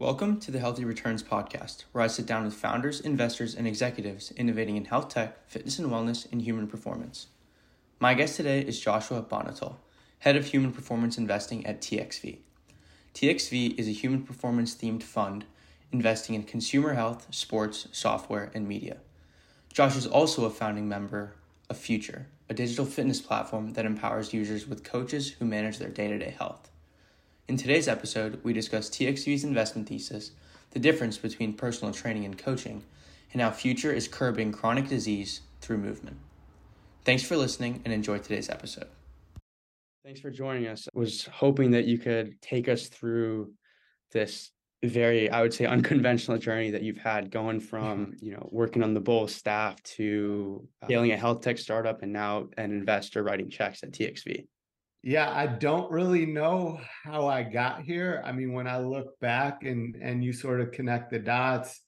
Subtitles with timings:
[0.00, 4.32] Welcome to the Healthy Returns Podcast, where I sit down with founders, investors, and executives
[4.34, 7.26] innovating in health tech, fitness and wellness, and human performance.
[7.98, 9.76] My guest today is Joshua Bonhotal,
[10.20, 12.38] Head of Human Performance Investing at TXV.
[13.12, 15.44] TXV is a human performance themed fund
[15.92, 18.96] investing in consumer health, sports, software, and media.
[19.70, 21.34] Josh is also a founding member
[21.68, 26.08] of Future, a digital fitness platform that empowers users with coaches who manage their day
[26.08, 26.70] to day health.
[27.50, 30.30] In today's episode, we discuss TXV's investment thesis,
[30.70, 32.84] the difference between personal training and coaching,
[33.32, 36.16] and how Future is curbing chronic disease through movement.
[37.04, 38.86] Thanks for listening and enjoy today's episode.
[40.04, 40.86] Thanks for joining us.
[40.94, 43.52] I was hoping that you could take us through
[44.12, 44.52] this
[44.84, 48.24] very, I would say, unconventional journey that you've had going from, mm-hmm.
[48.24, 52.46] you know, working on the Bulls staff to scaling a health tech startup and now
[52.56, 54.46] an investor writing checks at TXV.
[55.02, 58.22] Yeah, I don't really know how I got here.
[58.24, 61.80] I mean, when I look back and and you sort of connect the dots,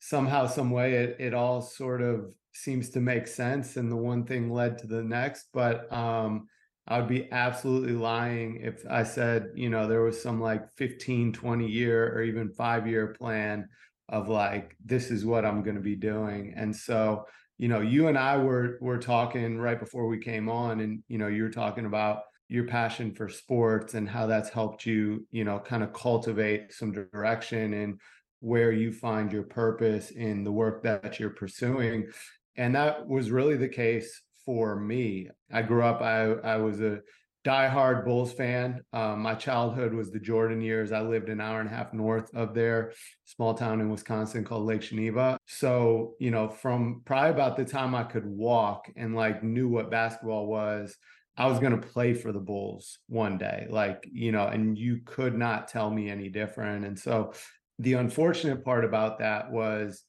[0.00, 4.24] somehow, some way, it it all sort of seems to make sense, and the one
[4.24, 5.48] thing led to the next.
[5.52, 6.48] But um,
[6.88, 11.32] I would be absolutely lying if I said, you know, there was some like 15,
[11.34, 13.68] 20 year or even five year plan
[14.08, 16.54] of like, this is what I'm going to be doing.
[16.56, 17.26] And so,
[17.58, 21.18] you know, you and I were were talking right before we came on, and you
[21.18, 25.44] know, you were talking about your passion for sports and how that's helped you, you
[25.44, 28.00] know, kind of cultivate some direction and
[28.40, 32.08] where you find your purpose in the work that you're pursuing.
[32.56, 35.28] And that was really the case for me.
[35.52, 37.00] I grew up, I, I was a
[37.44, 38.82] diehard Bulls fan.
[38.92, 40.90] Um, my childhood was the Jordan years.
[40.90, 42.92] I lived an hour and a half north of there,
[43.24, 45.38] small town in Wisconsin called Lake Geneva.
[45.46, 49.90] So, you know, from probably about the time I could walk and like knew what
[49.90, 50.96] basketball was,
[51.36, 55.00] I was going to play for the Bulls one day, like, you know, and you
[55.04, 56.86] could not tell me any different.
[56.86, 57.34] And so
[57.78, 60.02] the unfortunate part about that was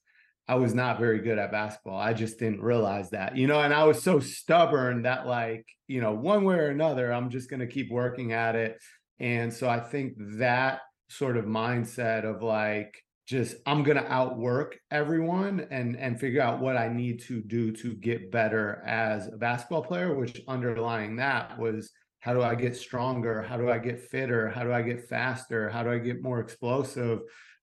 [0.48, 2.00] I was not very good at basketball.
[2.00, 5.99] I just didn't realize that, you know, and I was so stubborn that, like, you
[5.99, 8.77] know, one way or another, I'm just going to keep working at it.
[9.20, 10.80] And so I think that
[11.10, 16.61] sort of mindset of like, just I'm going to outwork everyone and and figure out
[16.61, 21.60] what I need to do to get better as a basketball player which underlying that
[21.60, 23.42] was how do I get stronger?
[23.42, 24.49] How do I get fitter?
[24.49, 25.70] How do I get faster?
[25.70, 27.20] How do I get more explosive?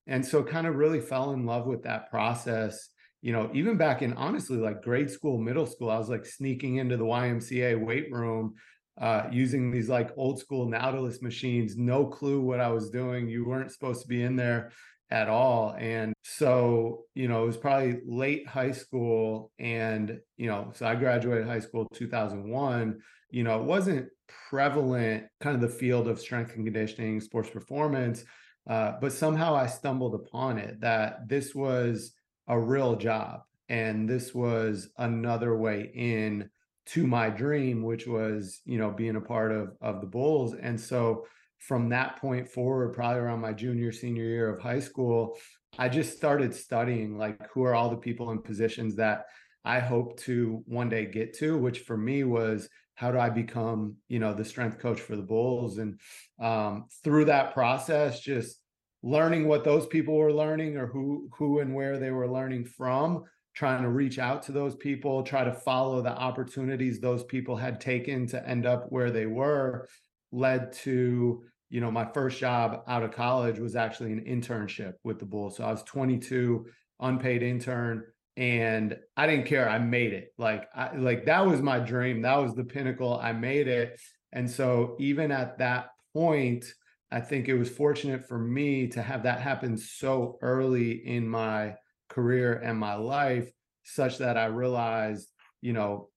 [0.06, 2.91] And so kind of really fell in love with that process
[3.22, 6.76] you know even back in honestly like grade school middle school I was like sneaking
[6.76, 8.54] into the YMCA weight room
[9.00, 13.28] uh, using these like old school Nautilus machines, no clue what I was doing.
[13.28, 14.70] You weren't supposed to be in there
[15.14, 15.76] at all.
[15.78, 19.52] And so, you know, it was probably late high school.
[19.60, 22.98] And, you know, so I graduated high school 2001.
[23.30, 24.08] You know, it wasn't
[24.50, 28.24] prevalent kind of the field of strength and conditioning, sports performance.
[28.69, 32.12] Uh, but somehow I stumbled upon it that this was
[32.48, 36.50] a real job and this was another way in
[36.86, 40.78] to my dream which was you know being a part of of the bulls and
[40.78, 41.24] so
[41.59, 45.37] from that point forward, probably around my junior, senior year of high school,
[45.78, 49.25] I just started studying like who are all the people in positions that
[49.65, 53.97] I hope to one day get to, which for me was how do I become,
[54.09, 55.78] you know, the strength coach for the Bulls?
[55.78, 55.98] And
[56.41, 58.60] um, through that process, just
[59.03, 63.25] learning what those people were learning or who who and where they were learning from,
[63.54, 67.81] trying to reach out to those people, try to follow the opportunities those people had
[67.81, 69.88] taken to end up where they were,
[70.32, 75.18] led to you know, my first job out of college was actually an internship with
[75.18, 75.56] the Bulls.
[75.56, 76.66] So I was 22,
[77.00, 78.04] unpaid intern,
[78.36, 79.68] and I didn't care.
[79.68, 80.28] I made it.
[80.38, 82.22] Like, I, like that was my dream.
[82.22, 83.18] That was the pinnacle.
[83.20, 84.00] I made it.
[84.32, 86.64] And so even at that point,
[87.10, 91.74] I think it was fortunate for me to have that happen so early in my
[92.08, 93.50] career and my life,
[93.82, 95.28] such that I realized,
[95.60, 96.08] you know,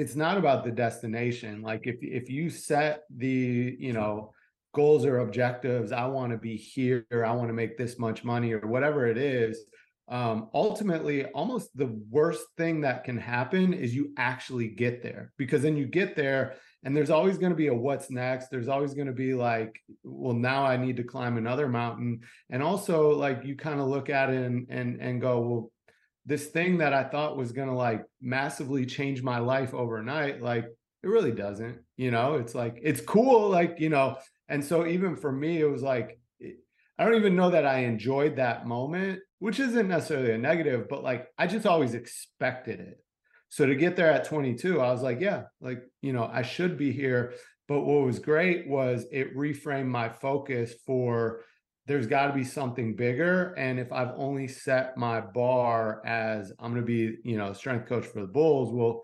[0.00, 1.62] it's not about the destination.
[1.62, 4.32] Like if if you set the you know
[4.72, 8.52] goals or objectives i want to be here i want to make this much money
[8.52, 9.64] or whatever it is
[10.10, 15.32] um, ultimately almost the worst thing that can happen is you actually get there.
[15.38, 18.48] Because then you get there and there's always going to be a what's next?
[18.48, 22.22] There's always going to be like well now i need to climb another mountain.
[22.50, 25.72] And also like you kind of look at it and and and go well
[26.30, 30.64] this thing that I thought was going to like massively change my life overnight, like
[31.02, 33.48] it really doesn't, you know, it's like, it's cool.
[33.48, 34.16] Like, you know,
[34.48, 38.36] and so even for me, it was like, I don't even know that I enjoyed
[38.36, 43.02] that moment, which isn't necessarily a negative, but like, I just always expected it.
[43.48, 46.78] So to get there at 22, I was like, yeah, like, you know, I should
[46.78, 47.34] be here.
[47.66, 51.40] But what was great was it reframed my focus for
[51.90, 53.52] there's got to be something bigger.
[53.54, 57.88] And if I've only set my bar as I'm going to be, you know, strength
[57.88, 59.02] coach for the Bulls, well,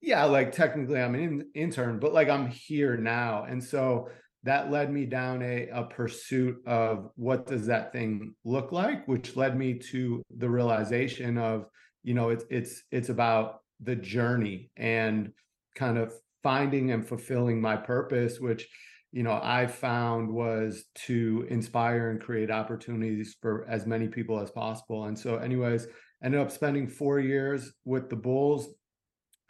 [0.00, 3.42] yeah, like technically I'm an in, intern, but like I'm here now.
[3.42, 4.10] And so
[4.44, 9.34] that led me down a, a pursuit of what does that thing look like, which
[9.34, 11.66] led me to the realization of,
[12.04, 15.32] you know, it's it's it's about the journey and
[15.74, 16.12] kind of
[16.44, 18.68] finding and fulfilling my purpose, which
[19.18, 24.52] you know I found was to inspire and create opportunities for as many people as
[24.52, 25.06] possible.
[25.06, 25.88] And so, anyways,
[26.22, 28.68] ended up spending four years with the Bulls.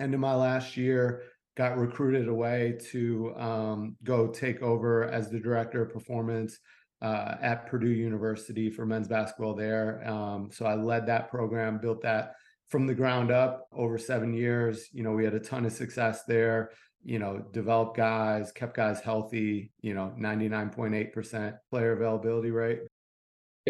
[0.01, 1.25] End of my last year,
[1.55, 6.59] got recruited away to um, go take over as the director of performance
[7.03, 10.03] uh, at Purdue University for men's basketball there.
[10.09, 12.37] Um, so I led that program, built that
[12.69, 14.89] from the ground up over seven years.
[14.93, 16.71] You know, we had a ton of success there.
[17.05, 19.71] You know, developed guys, kept guys healthy.
[19.81, 22.81] You know, ninety nine point eight percent player availability rate.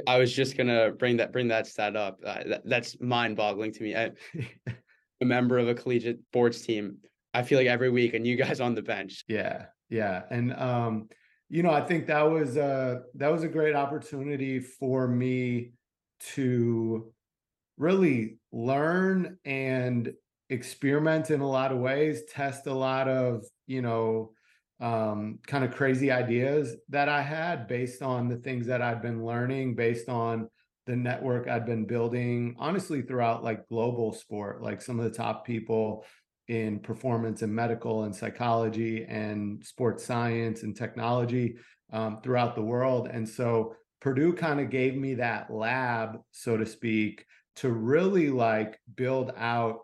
[0.07, 2.19] I was just gonna bring that bring that stat up.
[2.25, 3.97] Uh, that, that's mind boggling to me.
[3.97, 4.11] I,
[5.21, 6.99] a member of a collegiate sports team
[7.35, 9.25] I feel like every week and you guys on the bench.
[9.29, 9.67] Yeah.
[9.91, 10.23] Yeah.
[10.31, 11.09] And um,
[11.49, 15.73] you know, I think that was uh that was a great opportunity for me
[16.35, 17.13] to
[17.77, 20.13] really learn and
[20.51, 24.33] experiment in a lot of ways, test a lot of, you know,
[24.81, 29.25] um, kind of crazy ideas that I had based on the things that I'd been
[29.25, 30.49] learning, based on
[30.87, 35.45] the network I'd been building, honestly, throughout like global sport, like some of the top
[35.45, 36.05] people
[36.47, 41.57] in performance and medical and psychology and sports science and technology
[41.93, 43.09] um, throughout the world.
[43.13, 48.79] And so Purdue kind of gave me that lab, so to speak, to really like
[48.95, 49.81] build out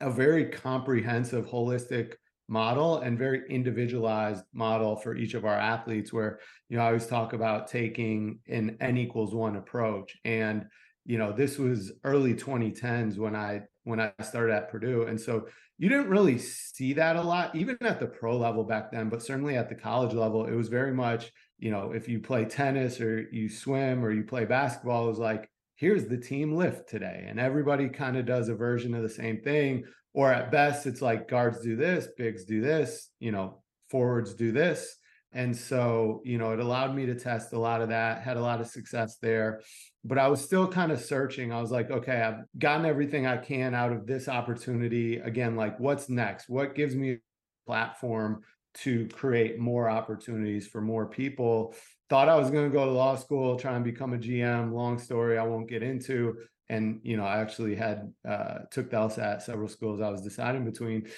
[0.00, 2.14] a very comprehensive, holistic
[2.48, 7.06] model and very individualized model for each of our athletes where you know i always
[7.06, 10.16] talk about taking an n equals one approach.
[10.24, 10.66] And
[11.04, 15.04] you know this was early 2010s when i when i started at purdue.
[15.04, 15.46] And so
[15.80, 19.22] you didn't really see that a lot, even at the pro level back then, but
[19.22, 23.00] certainly at the college level, it was very much, you know, if you play tennis
[23.00, 25.48] or you swim or you play basketball, it was like,
[25.80, 27.24] here's the team lift today.
[27.26, 29.84] And everybody kind of does a version of the same thing.
[30.12, 34.52] Or at best, it's like guards do this, bigs do this, you know, forwards do
[34.52, 34.96] this.
[35.32, 38.42] And so, you know, it allowed me to test a lot of that, had a
[38.42, 39.60] lot of success there.
[40.04, 41.52] But I was still kind of searching.
[41.52, 45.16] I was like, okay, I've gotten everything I can out of this opportunity.
[45.18, 46.48] Again, like what's next?
[46.48, 47.18] What gives me a
[47.66, 48.42] platform
[48.78, 51.74] to create more opportunities for more people?
[52.10, 54.72] Thought I was going to go to law school, try and become a GM.
[54.72, 56.36] Long story, I won't get into.
[56.68, 60.64] And you know, I actually had uh, took the LSAT several schools I was deciding
[60.64, 61.08] between,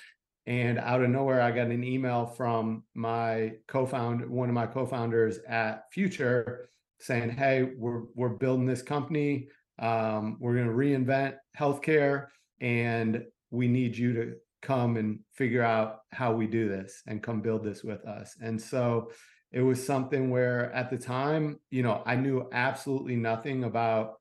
[0.47, 5.39] and out of nowhere i got an email from my co-founder one of my co-founders
[5.49, 6.69] at future
[7.01, 9.49] saying hey we're we're building this company
[9.79, 12.27] um, we're going to reinvent healthcare
[12.61, 17.41] and we need you to come and figure out how we do this and come
[17.41, 19.11] build this with us and so
[19.53, 24.15] it was something where at the time you know i knew absolutely nothing about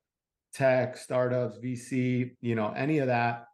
[0.54, 3.46] tech startups vc you know any of that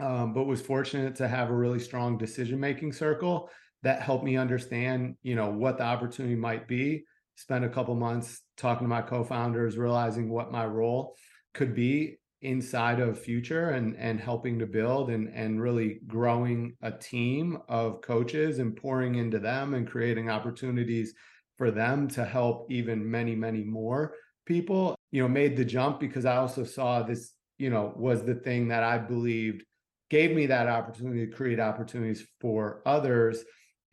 [0.00, 3.48] um, but was fortunate to have a really strong decision making circle
[3.84, 7.04] that helped me understand you know what the opportunity might be.
[7.36, 11.16] Spent a couple months talking to my co-founders realizing what my role
[11.52, 16.90] could be inside of future and and helping to build and and really growing a
[16.90, 21.14] team of coaches and pouring into them and creating opportunities
[21.56, 24.14] for them to help even many many more
[24.46, 28.34] people you know made the jump because i also saw this you know was the
[28.34, 29.64] thing that i believed
[30.10, 33.42] gave me that opportunity to create opportunities for others.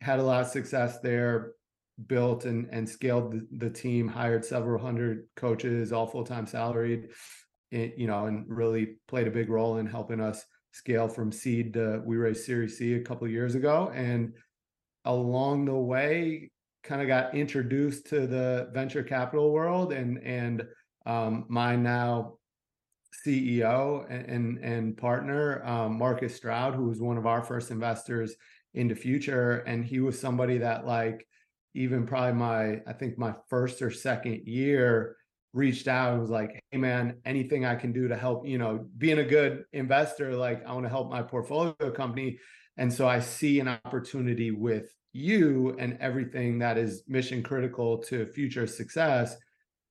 [0.00, 1.52] Had a lot of success there,
[2.06, 7.08] built and, and scaled the, the team, hired several hundred coaches, all full time salaried,
[7.72, 12.02] you know, and really played a big role in helping us scale from seed to
[12.04, 13.90] we raised Series C a couple years ago.
[13.94, 14.32] And
[15.04, 16.50] along the way,
[16.82, 20.64] kind of got introduced to the venture capital world and and
[21.06, 22.34] um, my now
[23.26, 28.34] CEO and and, and partner um, Marcus Stroud, who was one of our first investors
[28.74, 31.26] into Future, and he was somebody that like
[31.74, 35.16] even probably my I think my first or second year
[35.52, 38.86] reached out and was like, "Hey man, anything I can do to help, you know,
[38.98, 42.38] being a good investor, like I want to help my portfolio company."
[42.76, 48.26] And so I see an opportunity with you and everything that is mission critical to
[48.26, 49.36] future success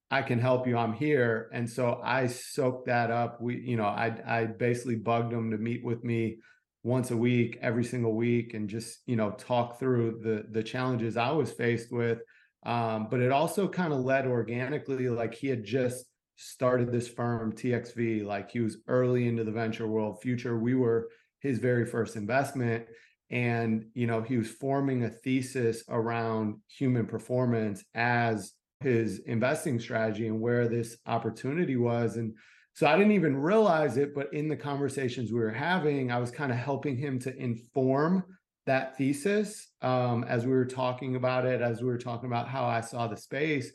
[0.10, 0.78] I can help you.
[0.78, 1.50] I'm here.
[1.54, 3.42] And so I soaked that up.
[3.42, 6.40] We, you know, I I basically bugged them to meet with me
[6.84, 11.16] once a week, every single week, and just, you know, talk through the the challenges
[11.16, 12.20] I was faced with
[12.64, 17.54] Um, but it also kind of led organically, like he had just started this firm,
[17.54, 20.22] TXV, like he was early into the venture world.
[20.22, 22.86] Future, we were his very first investment.
[23.30, 30.28] And, you know, he was forming a thesis around human performance as his investing strategy
[30.28, 32.18] and where this opportunity was.
[32.18, 32.34] And
[32.74, 36.32] so I didn't even realize it, but in the conversations we were having, I was
[36.32, 38.24] kind of helping him to inform
[38.72, 42.64] that thesis um, as we were talking about it, as we were talking about how
[42.64, 43.70] I saw the space.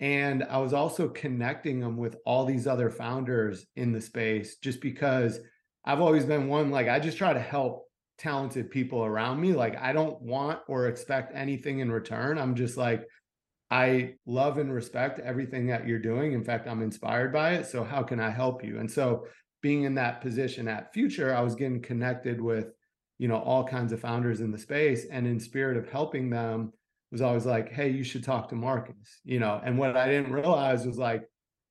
[0.00, 4.82] And I was also connecting them with all these other founders in the space just
[4.82, 5.40] because
[5.86, 7.86] I've always been one, like, I just try to help
[8.18, 9.54] talented people around me.
[9.54, 12.36] Like, I don't want or expect anything in return.
[12.36, 13.06] I'm just like,
[13.70, 16.34] I love and respect everything that you're doing.
[16.34, 17.64] In fact, I'm inspired by it.
[17.64, 18.78] So, how can I help you?
[18.78, 19.26] And so,
[19.62, 22.72] being in that position at Future, I was getting connected with
[23.24, 26.70] you know all kinds of founders in the space and in spirit of helping them
[27.10, 29.58] was always like hey you should talk to marcus you know?
[29.64, 31.22] And what i didn't realize was like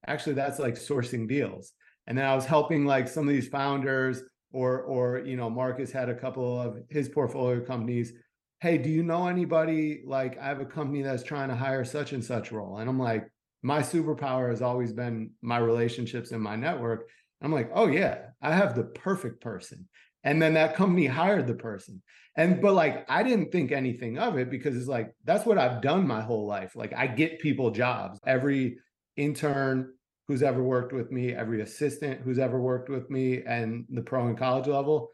[0.07, 1.73] actually that's like sourcing deals.
[2.07, 5.91] And then i was helping like some of these founders or or you know marcus
[5.91, 8.13] had a couple of his portfolio companies
[8.59, 12.13] hey do you know anybody like i have a company that's trying to hire such
[12.13, 12.79] and such role?
[12.79, 13.29] And i'm like
[13.61, 17.09] my superpower has always been my relationships and my network.
[17.43, 19.87] I'm like oh yeah i have the perfect person
[20.23, 22.01] and then that company hired the person.
[22.35, 25.81] And but like i didn't think anything of it because it's like that's what i've
[25.81, 26.75] done my whole life.
[26.75, 28.19] Like i get people jobs.
[28.25, 28.77] Every
[29.17, 29.93] intern
[30.27, 34.27] who's ever worked with me every assistant who's ever worked with me and the pro
[34.27, 35.09] and college level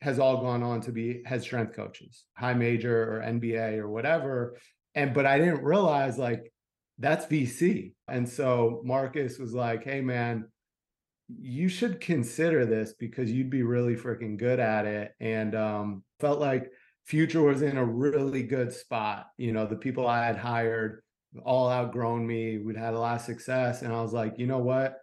[0.00, 4.56] has all gone on to be head strength coaches high major or nba or whatever.
[4.94, 6.52] And but i didn't realize like
[6.98, 10.46] that's vc and so marcus was like hey man
[11.28, 15.14] you should consider this because you'd be really freaking good at it.
[15.20, 16.70] And um, felt like
[17.04, 19.28] Future was in a really good spot.
[19.36, 21.02] You know, the people I had hired
[21.44, 22.58] all outgrown me.
[22.58, 23.82] We'd had a lot of success.
[23.82, 24.98] And I was like, you know what?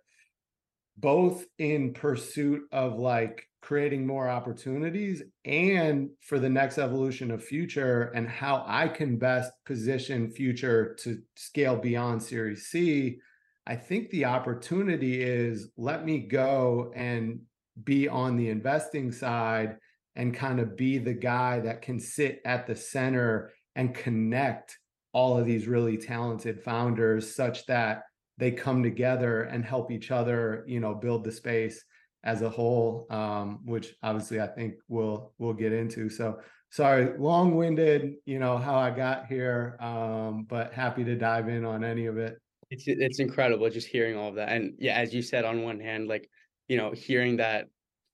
[0.98, 8.12] Both in pursuit of like creating more opportunities and for the next evolution of future
[8.14, 13.20] and how I can best position future to scale beyond Series C
[13.66, 17.40] I think the opportunity is let me go and
[17.84, 19.78] be on the investing side
[20.16, 24.78] and kind of be the guy that can sit at the center and connect
[25.14, 28.04] all of these really talented founders such that
[28.38, 31.84] they come together and help each other you know build the space
[32.24, 36.10] as a whole um, which obviously i think we'll we'll get into.
[36.10, 36.40] So
[36.70, 41.84] sorry long-winded you know how i got here um, but happy to dive in on
[41.84, 42.38] any of it
[42.74, 44.50] it's it's incredible just hearing all of that.
[44.50, 46.30] And yeah, as you said, on one hand, like,
[46.68, 47.68] you know, hearing that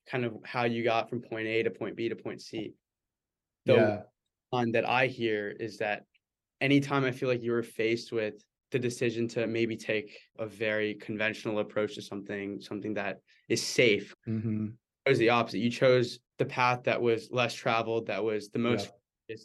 [0.10, 2.74] kind of how you got from point A to point B to point C.
[3.66, 3.98] The yeah.
[4.50, 6.04] one that I hear is that
[6.60, 10.96] anytime I feel like you were faced with the decision to maybe take a very
[10.96, 14.68] conventional approach to something, something that is safe, mm-hmm.
[15.06, 15.60] it was the opposite.
[15.60, 18.92] You chose the path that was less traveled, that was the most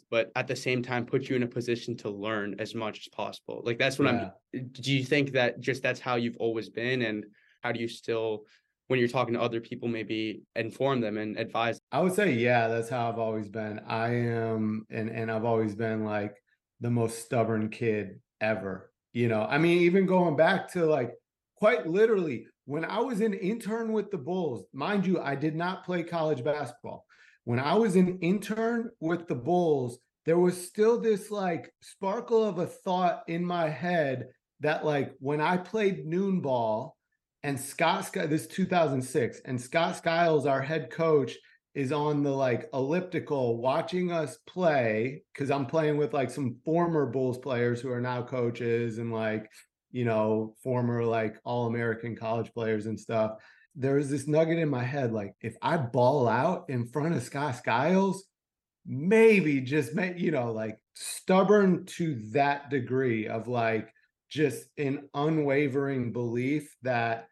[0.09, 3.07] but at the same time put you in a position to learn as much as
[3.09, 3.61] possible.
[3.65, 4.29] Like that's what yeah.
[4.53, 7.03] i'm do you think that just that's how you've always been?
[7.03, 7.25] And
[7.61, 8.45] how do you still
[8.87, 11.79] when you're talking to other people maybe inform them and advise?
[11.91, 13.79] I would say yeah that's how i've always been.
[13.87, 16.35] I am and and i've always been like
[16.81, 19.47] the most stubborn kid ever you know?
[19.49, 21.13] I mean even going back to like
[21.55, 25.85] quite literally when i was an intern with the bulls mind you i did not
[25.85, 27.05] play college basketball
[27.45, 32.57] when I was an intern with the Bulls, there was still this like sparkle of
[32.57, 34.27] a thought in my head
[34.59, 36.97] that like when I played noon ball
[37.43, 41.35] and Scott Sky this 2006 and Scott Skiles our head coach
[41.75, 47.05] is on the like elliptical watching us play cuz I'm playing with like some former
[47.05, 49.47] Bulls players who are now coaches and like
[49.91, 53.37] you know former like all American college players and stuff
[53.75, 57.23] there was this nugget in my head like if I ball out in front of
[57.23, 58.25] Scott Skiles,
[58.85, 63.89] maybe just may, you know, like stubborn to that degree of like
[64.29, 67.27] just an unwavering belief that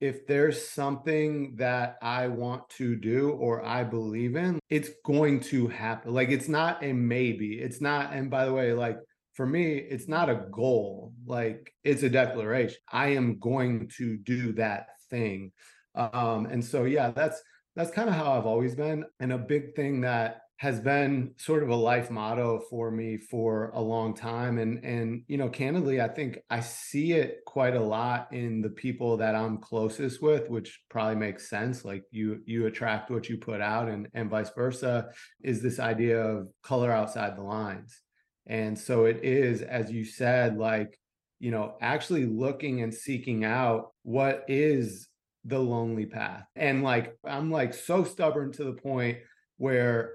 [0.00, 5.66] if there's something that I want to do or I believe in, it's going to
[5.66, 6.14] happen.
[6.14, 7.54] Like it's not a maybe.
[7.54, 8.98] It's not, and by the way, like
[9.34, 11.12] for me, it's not a goal.
[11.26, 12.78] Like it's a declaration.
[12.92, 15.52] I am going to do that thing.
[15.98, 17.42] Um, and so, yeah, that's
[17.76, 19.04] that's kind of how I've always been.
[19.20, 23.70] And a big thing that has been sort of a life motto for me for
[23.74, 24.58] a long time.
[24.58, 28.70] And and you know candidly i think i see it quite a lot in the
[28.70, 31.84] people that i'm closest with which probably makes sense.
[31.84, 35.10] Like you you attract what you put out and and vice versa
[35.42, 38.00] is this idea of color outside the lines.
[38.48, 40.98] And so it is, as you said, like,
[41.38, 45.07] you know, actually looking and seeking out what is
[45.48, 46.44] the lonely path.
[46.54, 49.18] And like, I'm like so stubborn to the point
[49.56, 50.12] where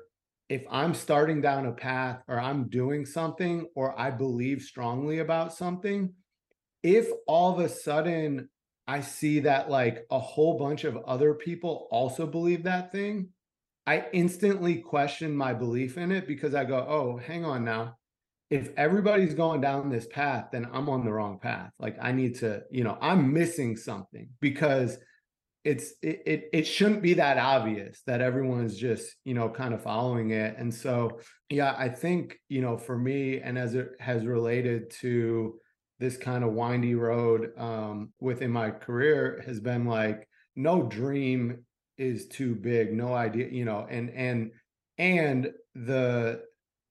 [0.50, 5.54] if I'm starting down a path or I'm doing something or I believe strongly about
[5.54, 6.14] something,
[6.84, 8.50] if all of a sudden
[8.88, 13.30] I see that like a whole bunch of other people also believe that thing,
[13.88, 17.98] I instantly question my belief in it because I go, oh, hang on now.
[18.50, 21.72] If everybody's going down this path, then I'm on the wrong path.
[21.80, 24.98] Like I need to, you know, I'm missing something because
[25.64, 29.82] it's it, it it shouldn't be that obvious that everyone's just you know kind of
[29.82, 30.56] following it.
[30.58, 31.20] And so
[31.54, 35.60] yeah i think you know for me and as it has related to
[36.00, 41.64] this kind of windy road um within my career has been like no dream
[41.98, 44.52] is too big no idea you know and and
[44.98, 46.42] and the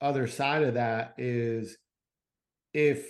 [0.00, 1.76] other side of that is
[2.72, 3.06] if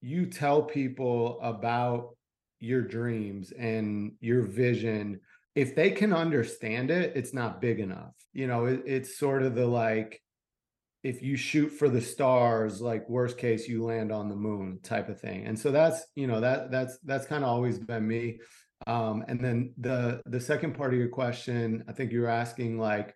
[0.00, 2.16] you tell people about
[2.60, 5.20] your dreams and your vision
[5.54, 9.54] if they can understand it it's not big enough you know it, it's sort of
[9.54, 10.20] the like
[11.04, 15.08] if you shoot for the stars like worst case you land on the moon type
[15.08, 15.46] of thing.
[15.46, 18.38] And so that's you know that that's that's kind of always been me.
[18.86, 22.78] Um and then the the second part of your question i think you were asking
[22.78, 23.12] like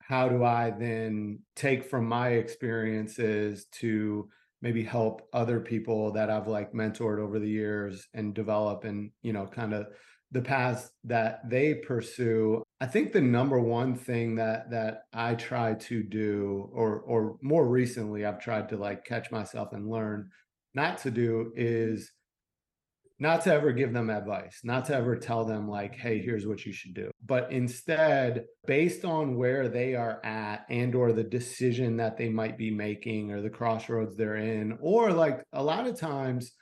[0.00, 4.30] how do i then take from my experiences to
[4.60, 9.32] maybe help other people that I've like mentored over the years and develop and, you
[9.32, 9.86] know, kind of
[10.30, 12.62] the paths that they pursue.
[12.80, 17.66] I think the number one thing that that I try to do or or more
[17.66, 20.30] recently I've tried to like catch myself and learn
[20.74, 22.12] not to do is
[23.20, 26.64] not to ever give them advice, not to ever tell them, like, hey, here's what
[26.64, 27.10] you should do.
[27.26, 32.56] But instead, based on where they are at and or the decision that they might
[32.56, 36.52] be making or the crossroads they're in, or like a lot of times,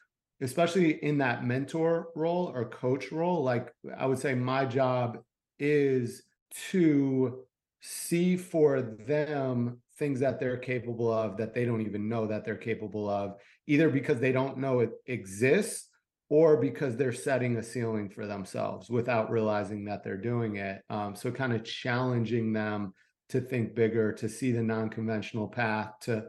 [0.41, 5.19] especially in that mentor role or coach role, like I would say my job
[5.59, 6.23] is
[6.71, 7.45] to
[7.81, 12.57] see for them things that they're capable of that they don't even know that they're
[12.57, 13.35] capable of,
[13.67, 15.89] either because they don't know it exists
[16.29, 20.83] or because they're setting a ceiling for themselves without realizing that they're doing it.
[20.91, 22.95] Um, so, kind of challenging them
[23.29, 26.25] to think bigger, to see the non conventional path, to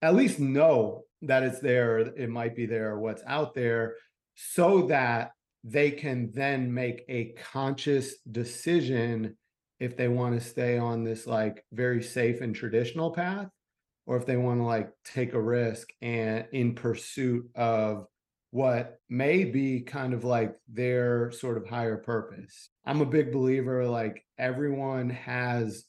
[0.00, 3.94] at least know that it's there, it might be there, what's out there,
[4.34, 5.32] so that
[5.64, 9.36] they can then make a conscious decision
[9.78, 13.48] if they want to stay on this like very safe and traditional path
[14.06, 18.06] or if they want to like take a risk and in pursuit of
[18.52, 22.68] what may be kind of like their sort of higher purpose.
[22.84, 25.86] I'm a big believer like everyone has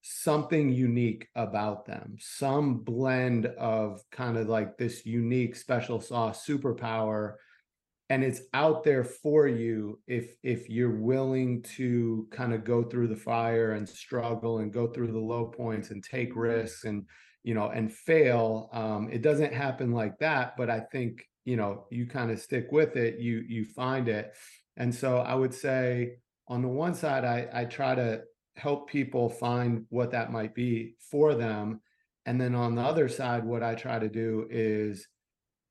[0.00, 7.34] something unique about them, some blend of kind of like this unique special sauce superpower
[8.08, 13.06] and it's out there for you if if you're willing to kind of go through
[13.06, 17.04] the fire and struggle and go through the low points and take risks and
[17.42, 21.86] you know and fail um it doesn't happen like that but i think you know
[21.90, 24.34] you kind of stick with it you you find it.
[24.76, 26.16] And so i would say
[26.48, 28.22] on the one side i i try to
[28.56, 31.80] help people find what that might be for them
[32.26, 35.06] and then on the other side what i try to do is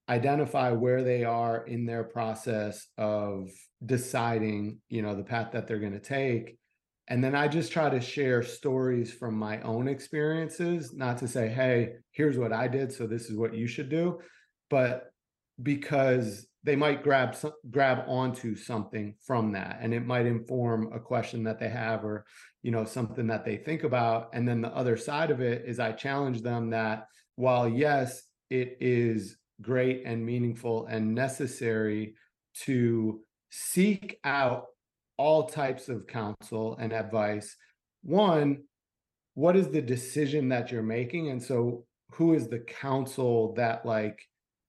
[0.10, 3.50] identify where they are in their process of
[3.86, 6.58] deciding you know the path that they're going to take
[7.10, 11.48] and then i just try to share stories from my own experiences not to say
[11.48, 14.19] hey here's what i did so this is what you should do
[14.69, 15.12] but
[15.62, 21.00] because they might grab some, grab onto something from that and it might inform a
[21.00, 22.26] question that they have or
[22.62, 24.30] you know something that they think about.
[24.34, 28.78] And then the other side of it is i challenge them that while yes it
[28.80, 32.15] is great and meaningful and necessary
[32.63, 34.65] to seek out
[35.20, 37.56] all types of counsel and advice.
[38.02, 38.64] One
[39.36, 41.30] what is the decision that you're making?
[41.30, 44.20] And so who is the counsel that like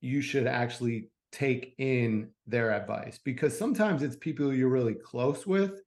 [0.01, 3.19] you should actually take in their advice?
[3.25, 5.81] Because sometimes it's people you're really close with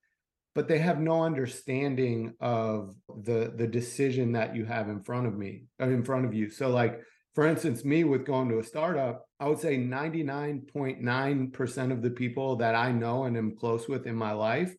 [0.55, 5.35] but they have no understanding of the the decision that you have in front of
[5.35, 6.49] me uh, in front of you.
[6.49, 7.01] So like
[7.33, 12.55] for instance me with going to a startup i would say 99.9% of the people
[12.55, 14.73] that i know and am close with in my life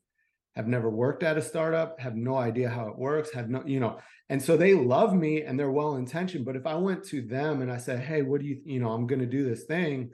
[0.56, 3.80] have never worked at a startup, have no idea how it works, have no, you
[3.80, 6.44] know, and so they love me and they're well intentioned.
[6.44, 8.90] But if I went to them and I said, Hey, what do you, you know,
[8.90, 10.10] I'm going to do this thing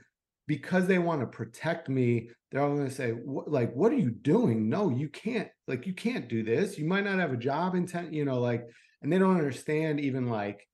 [0.47, 4.11] because they want to protect me, they're all going to say, like, what are you
[4.11, 4.69] doing?
[4.69, 6.77] No, you can't, like, you can't do this.
[6.77, 8.67] You might not have a job intent, you know, like,
[9.03, 10.67] and they don't understand even like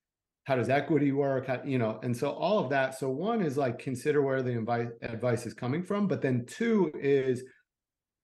[0.47, 1.49] how does equity work?
[1.49, 2.99] How, you know and so all of that.
[2.99, 4.57] So one is like consider where the
[5.03, 7.45] advice is coming from but then two is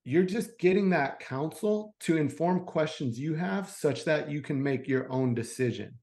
[0.05, 4.89] you're just getting that counsel to inform questions you have such that you can make
[4.89, 5.95] your own decision.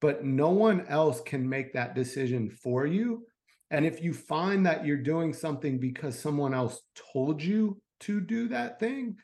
[0.00, 3.24] But no one else can make that decision for you.
[3.70, 6.80] And if you find that you're doing something because someone else
[7.12, 9.16] told you to do that thing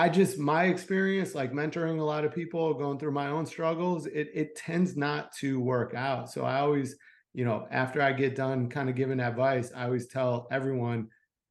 [0.00, 4.06] I just my experience, like mentoring a lot of people, going through my own struggles,
[4.06, 6.30] it it tends not to work out.
[6.30, 6.96] So I always,
[7.34, 11.08] you know, after I get done kind of giving advice, I always tell everyone,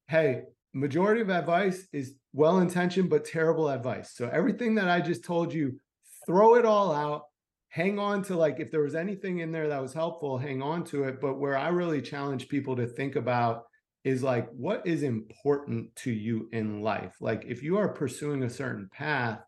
[0.07, 4.15] hey, majority of advice is well intentioned but terrible advice.
[4.15, 5.79] So everything that I just told you,
[6.25, 7.25] throw it all out.
[7.67, 10.83] Hang on to like if there was anything in there that was helpful, hang on
[10.85, 11.21] to it.
[11.21, 13.65] But where I really challenge people to think about
[14.09, 17.15] is like what is important to you in life?
[17.21, 19.39] Like if you are pursuing a certain path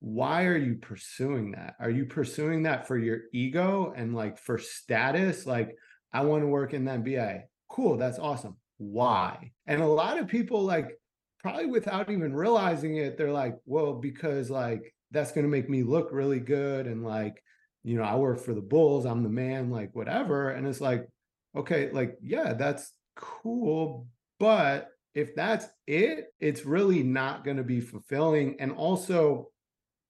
[0.00, 1.74] why are you pursuing that?
[1.80, 5.46] Are you pursuing that for your ego and like for status?
[5.46, 5.76] Like
[6.12, 8.56] i want to work in the nba cool that's awesome.
[8.78, 9.52] Why?
[9.66, 10.98] And a lot of people like
[11.40, 15.82] probably without even realizing it they're like well because like that's going to make me
[15.82, 17.42] look really good and like
[17.84, 20.50] you know i work for the bulls i'm the man like whatever.
[20.50, 21.08] And it's like
[21.56, 24.06] okay like yeah that's cool.
[24.38, 28.56] But if that's it, it's really not going to be fulfilling.
[28.60, 29.50] And also,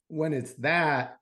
[0.09, 1.19] when it's that,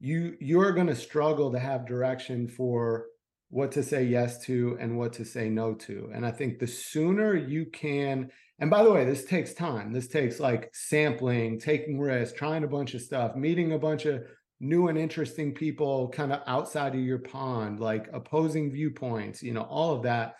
[0.00, 3.06] you you're going to struggle to have direction for
[3.50, 6.10] what to say yes to and what to say no to.
[6.14, 9.92] And I think the sooner you can, and by the way, this takes time.
[9.92, 14.24] This takes like sampling, taking risks, trying a bunch of stuff, meeting a bunch of
[14.58, 19.62] new and interesting people kind of outside of your pond, like opposing viewpoints, you know,
[19.62, 20.36] all of that.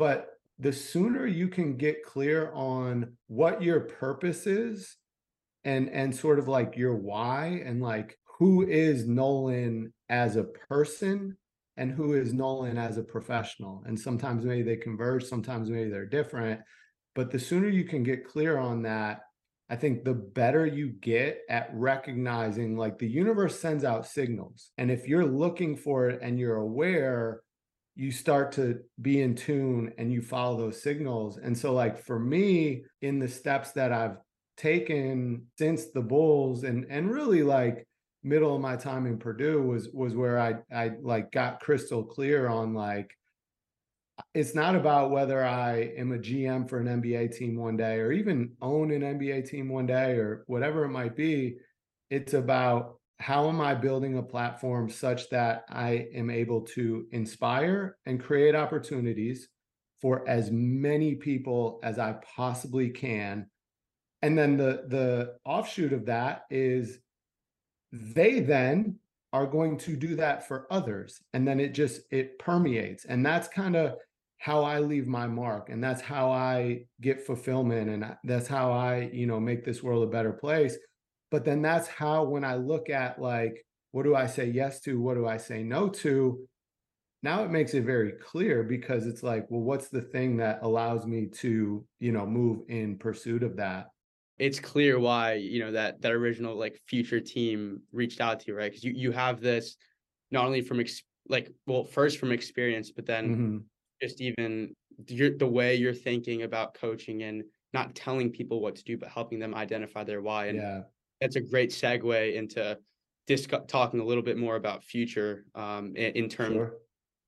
[0.00, 4.96] But the sooner you can get clear on what your purpose is
[5.64, 11.36] and and sort of like your why and like who is Nolan as a person
[11.76, 13.84] and who is Nolan as a professional.
[13.86, 16.62] And sometimes maybe they converge, sometimes maybe they're different.
[17.14, 19.20] But the sooner you can get clear on that,
[19.68, 24.70] I think the better you get at recognizing like the universe sends out signals.
[24.78, 27.42] And if you're looking for it and you're aware,
[27.96, 31.38] you start to be in tune and you follow those signals.
[31.38, 34.16] And so, like for me, in the steps that I've
[34.56, 37.86] taken since the Bulls and and really like
[38.22, 42.48] middle of my time in Purdue was was where I I like got crystal clear
[42.48, 43.10] on like
[44.34, 48.12] it's not about whether I am a GM for an NBA team one day or
[48.12, 51.56] even own an NBA team one day or whatever it might be.
[52.10, 57.98] It's about how am I building a platform such that I am able to inspire
[58.06, 59.48] and create opportunities
[60.00, 63.46] for as many people as I possibly can?
[64.22, 66.98] And then the the offshoot of that is
[67.92, 68.98] they then
[69.34, 73.48] are going to do that for others and then it just it permeates and that's
[73.48, 73.94] kind of
[74.38, 79.10] how I leave my mark and that's how I get fulfillment and that's how I
[79.12, 80.76] you know make this world a better place
[81.30, 85.00] but then that's how, when I look at like, what do I say yes to?
[85.00, 86.46] What do I say no to?
[87.22, 91.06] Now it makes it very clear because it's like, well, what's the thing that allows
[91.06, 93.88] me to, you know, move in pursuit of that?
[94.38, 98.56] It's clear why, you know, that that original like future team reached out to you,
[98.56, 98.70] right?
[98.70, 99.76] Because you you have this
[100.30, 103.58] not only from ex- like well, first from experience, but then mm-hmm.
[104.00, 104.74] just even
[105.08, 107.42] your, the way you're thinking about coaching and
[107.74, 110.46] not telling people what to do, but helping them identify their why.
[110.46, 110.80] And yeah
[111.20, 112.78] that's a great segue into
[113.26, 116.64] disc- talking a little bit more about future um, in, in terms sure.
[116.64, 116.72] of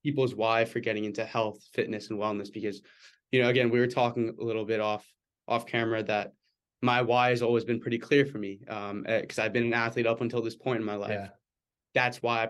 [0.03, 2.53] people's why for getting into health, fitness, and wellness.
[2.53, 2.83] Because,
[3.31, 5.07] you know, again, we were talking a little bit off
[5.49, 6.33] off camera that
[6.83, 9.75] my why has always been pretty clear for me because um, eh, I've been an
[9.75, 11.11] athlete up until this point in my life.
[11.11, 11.29] Yeah.
[11.95, 12.47] That's why I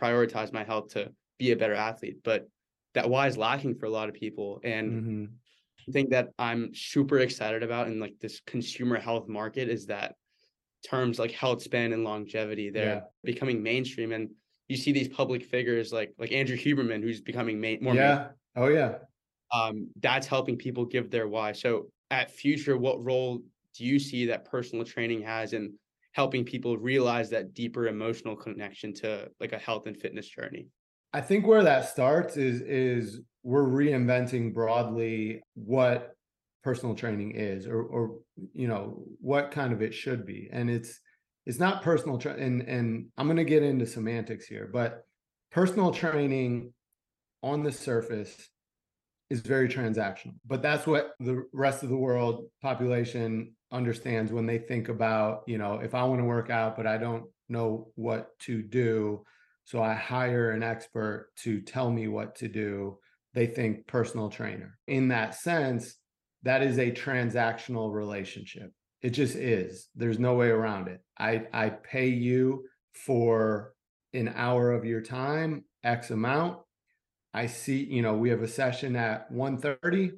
[0.00, 2.18] prioritize my health to be a better athlete.
[2.22, 2.48] But
[2.94, 4.60] that why is lacking for a lot of people.
[4.64, 5.92] And mm-hmm.
[5.92, 10.16] thing that I'm super excited about in like this consumer health market is that
[10.82, 13.00] terms like health span and longevity they're yeah.
[13.22, 14.30] becoming mainstream and
[14.70, 18.28] you see these public figures like like andrew huberman who's becoming main, more yeah.
[18.56, 18.94] oh yeah.
[19.52, 21.52] Um that's helping people give their why.
[21.52, 23.42] So at future what role
[23.76, 25.74] do you see that personal training has in
[26.12, 30.68] helping people realize that deeper emotional connection to like a health and fitness journey?
[31.12, 36.14] I think where that starts is is we're reinventing broadly what
[36.62, 38.18] personal training is or or
[38.52, 41.00] you know what kind of it should be and it's
[41.46, 45.04] it's not personal tra- and and i'm going to get into semantics here but
[45.50, 46.72] personal training
[47.42, 48.48] on the surface
[49.30, 54.58] is very transactional but that's what the rest of the world population understands when they
[54.58, 58.38] think about you know if i want to work out but i don't know what
[58.38, 59.24] to do
[59.64, 62.98] So I hire an expert to tell me what to do.
[63.34, 64.78] They think personal trainer.
[64.88, 65.94] In that sense,
[66.42, 68.72] that is a transactional relationship.
[69.02, 69.88] It just is.
[69.94, 71.00] There's no way around it.
[71.18, 73.72] I, I pay you for
[74.12, 76.58] an hour of your time, X amount.
[77.32, 80.12] I see, you know, we have a session at 1:30.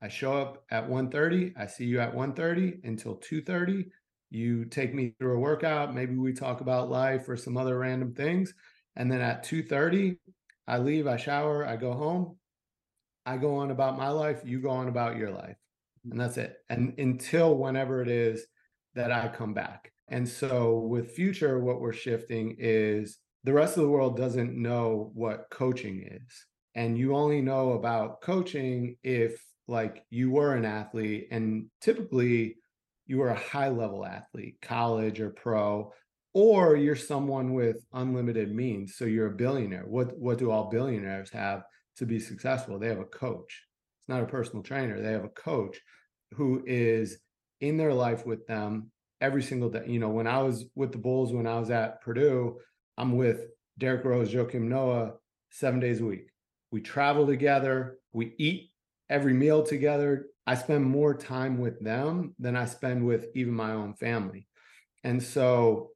[0.00, 1.52] I show up at 1:30.
[1.56, 3.86] I see you at 1:30 until 2:30.
[4.30, 5.94] You take me through a workout.
[5.94, 8.54] Maybe we talk about life or some other random things.
[8.96, 10.18] And then at 2:30,
[10.66, 12.36] I leave, I shower, I go home.
[13.24, 15.56] I go on about my life, you go on about your life.
[16.04, 16.18] And mm-hmm.
[16.18, 16.56] that's it.
[16.68, 18.44] And until whenever it is
[18.94, 19.92] that I come back.
[20.08, 25.10] And so with future, what we're shifting is the rest of the world doesn't know
[25.14, 26.46] what coaching is.
[26.74, 32.56] And you only know about coaching if like you were an athlete and typically
[33.06, 35.92] you were a high level athlete, college or pro,
[36.34, 38.96] or you're someone with unlimited means.
[38.96, 39.84] So you're a billionaire.
[39.86, 41.64] What what do all billionaires have
[41.96, 42.78] to be successful?
[42.78, 43.62] They have a coach.
[44.00, 45.00] It's not a personal trainer.
[45.00, 45.78] They have a coach
[46.32, 47.18] who is
[47.60, 49.84] in their life with them every single day.
[49.86, 52.58] You know, when I was with the Bulls, when I was at Purdue,
[52.98, 53.46] I'm with
[53.78, 55.12] Derrick Rose, Joakim Noah,
[55.50, 56.28] seven days a week.
[56.70, 57.98] We travel together.
[58.12, 58.70] We eat
[59.08, 60.26] every meal together.
[60.46, 64.48] I spend more time with them than I spend with even my own family.
[65.04, 65.90] And so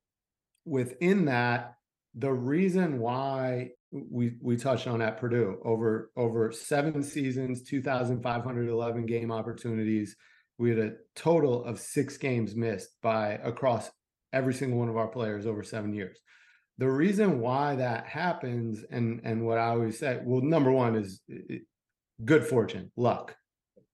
[0.65, 1.75] within that,
[2.15, 9.31] the reason why we we touched on at Purdue over over seven seasons, 2,511 game
[9.31, 10.17] opportunities.
[10.59, 13.91] We had a total of six games missed by across
[14.33, 16.19] every single one of our players over seven years.
[16.79, 21.21] The reason why that happens, and and what I always say, well, number one is
[22.25, 23.35] good fortune, luck.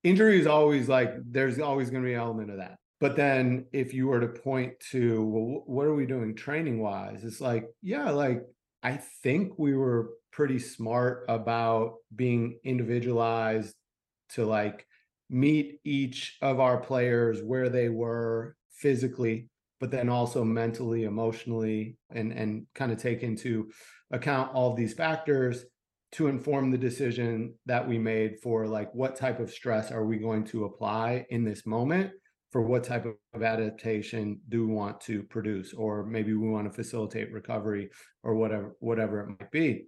[0.02, 2.78] Injury is always like there's always going to be an element of that.
[3.02, 7.24] But then if you were to point to, well, what are we doing training wise?
[7.24, 8.42] It's like, yeah, like
[8.82, 13.74] I think we were pretty smart about being individualized
[14.30, 14.86] to like
[15.30, 19.48] meet each of our players where they were physically
[19.82, 23.68] but then also mentally emotionally and and kind of take into
[24.12, 25.64] account all these factors
[26.12, 30.18] to inform the decision that we made for like what type of stress are we
[30.18, 32.12] going to apply in this moment
[32.52, 36.72] for what type of adaptation do we want to produce or maybe we want to
[36.72, 37.88] facilitate recovery
[38.22, 39.86] or whatever whatever it might be.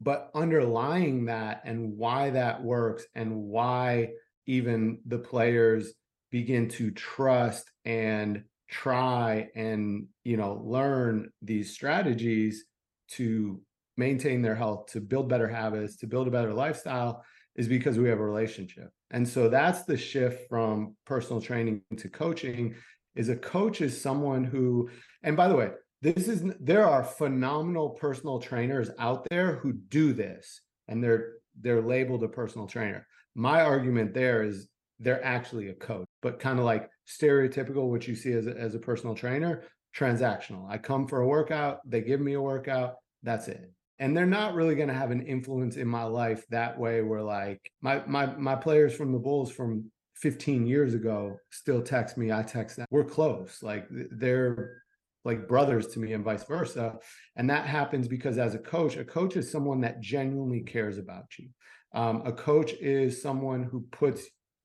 [0.00, 4.08] But underlying that and why that works and why
[4.46, 5.92] even the players
[6.30, 12.64] begin to trust and try and you know learn these strategies
[13.08, 13.60] to
[13.96, 17.22] maintain their health to build better habits to build a better lifestyle
[17.54, 22.08] is because we have a relationship and so that's the shift from personal training to
[22.08, 22.74] coaching
[23.14, 24.88] is a coach is someone who
[25.22, 25.70] and by the way
[26.02, 31.82] this is there are phenomenal personal trainers out there who do this and they're they're
[31.82, 33.06] labeled a personal trainer.
[33.34, 34.68] My argument there is
[35.00, 38.74] they're actually a coach but kind of like stereotypical what you see as a, as
[38.74, 39.62] a personal trainer
[39.96, 40.68] transactional.
[40.68, 44.54] I come for a workout they give me a workout that's it and they're not
[44.54, 48.26] really going to have an influence in my life that way where like my my
[48.36, 52.86] my players from the bulls from 15 years ago still text me i text them.
[52.90, 54.82] We're close like they're
[55.24, 56.96] like brothers to me and vice versa
[57.36, 61.26] and that happens because as a coach a coach is someone that genuinely cares about
[61.38, 61.48] you.
[61.94, 64.22] Um, a coach is someone who puts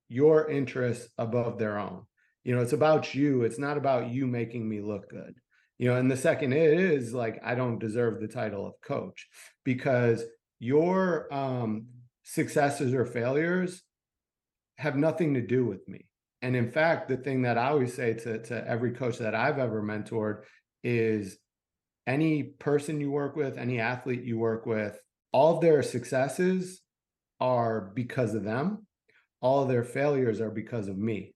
[0.09, 2.05] your interests above their own.
[2.43, 5.35] You know it's about you it's not about you making me look good
[5.81, 9.27] you know and the second is like i don't deserve the title of coach
[9.65, 10.23] because
[10.59, 11.87] your um
[12.23, 13.81] successes or failures
[14.77, 16.07] have nothing to do with me.
[16.41, 19.57] And in fact the thing that i always say to, to every coach that i've
[19.57, 20.43] ever mentored
[20.83, 21.37] is
[22.05, 24.99] any person you work with any athlete you work with
[25.33, 26.81] all of their successes
[27.39, 28.85] are because of them.
[29.41, 31.33] All of their failures are because of me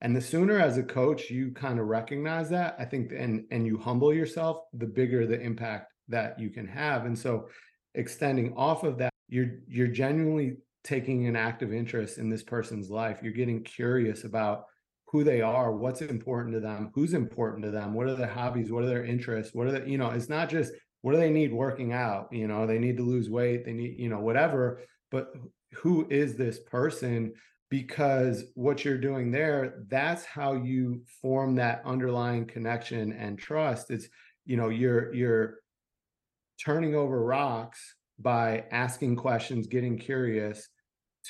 [0.00, 3.66] and the sooner as a coach you kind of recognize that, I think and and
[3.66, 7.06] you humble yourself, the bigger the impact that you can have.
[7.06, 7.48] And so
[7.94, 13.18] extending off of that, you're you're genuinely taking an active interest in this person's life.
[13.22, 14.64] You're getting curious about
[15.10, 18.70] who they are, what's important to them, who's important to them, what are their hobbies,
[18.70, 21.30] what are their interests, what are the, you know, it's not just what do they
[21.30, 24.80] need working out, you know, they need to lose weight, they need, you know, whatever,
[25.10, 25.32] but
[25.72, 27.32] who is this person
[27.70, 33.90] because what you're doing there that's how you form that underlying connection and trust.
[33.90, 34.08] It's
[34.46, 35.56] you know you're you're
[36.64, 40.68] turning over rocks by asking questions getting curious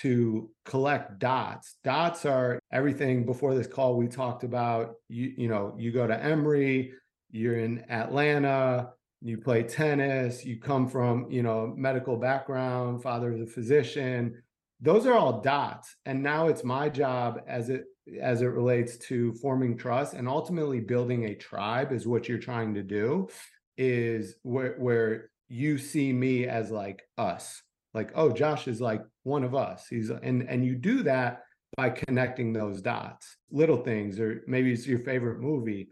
[0.00, 1.76] to collect dots.
[1.82, 3.26] Dots are everything.
[3.26, 6.92] Before this call we talked about you you know you go to emory
[7.30, 13.40] you're in atlanta you play tennis, you come from, you know, medical background, father is
[13.40, 14.42] a physician.
[14.80, 15.96] Those are all dots.
[16.06, 17.84] And now it's my job as it
[18.22, 22.72] as it relates to forming trust and ultimately building a tribe is what you're trying
[22.74, 23.28] to do
[23.76, 27.62] is where where you see me as like us.
[27.94, 29.86] Like, oh, Josh is like one of us.
[29.88, 31.42] He's and and you do that
[31.76, 33.36] by connecting those dots.
[33.50, 35.88] Little things or maybe it's your favorite movie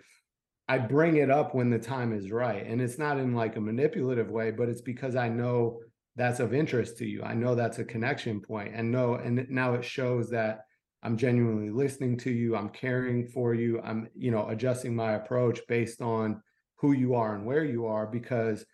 [0.68, 2.66] I bring it up when the time is right.
[2.66, 5.81] And it's not in like a manipulative way, but it's because I know
[6.17, 7.23] that's of interest to you.
[7.23, 10.61] I know that's a connection point and know, and now it shows that
[11.03, 12.57] I'm genuinely listening to you.
[12.57, 13.81] I'm caring for you.
[13.83, 16.43] I'm, you know, adjusting my approach based on
[16.77, 18.65] who you are and where you are, because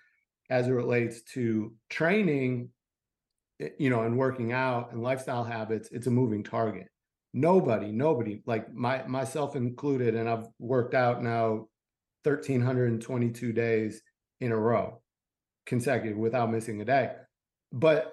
[0.51, 2.71] as it relates to training,
[3.61, 6.87] eh, you know, and working out and lifestyle habits, it's a moving target.
[7.35, 11.69] Nobody, nobody, like my myself included, and I've worked out now
[12.25, 14.03] 1,322 days
[14.41, 15.01] in a row
[15.67, 17.11] consecutive without missing a day.
[17.73, 18.13] But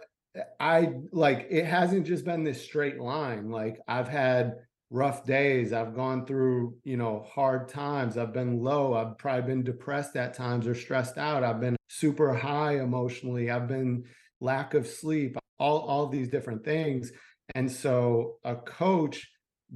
[0.60, 3.50] I like it hasn't just been this straight line.
[3.50, 4.56] Like I've had
[4.92, 5.74] rough days.
[5.74, 8.18] I've gone through, you know, hard times.
[8.18, 8.94] I've been low.
[8.94, 11.44] I've probably been depressed at times or stressed out.
[11.44, 13.52] I've been super high emotionally.
[13.52, 14.04] I've been
[14.40, 17.12] lack of sleep, all, all these different things.
[17.56, 19.30] And so a coach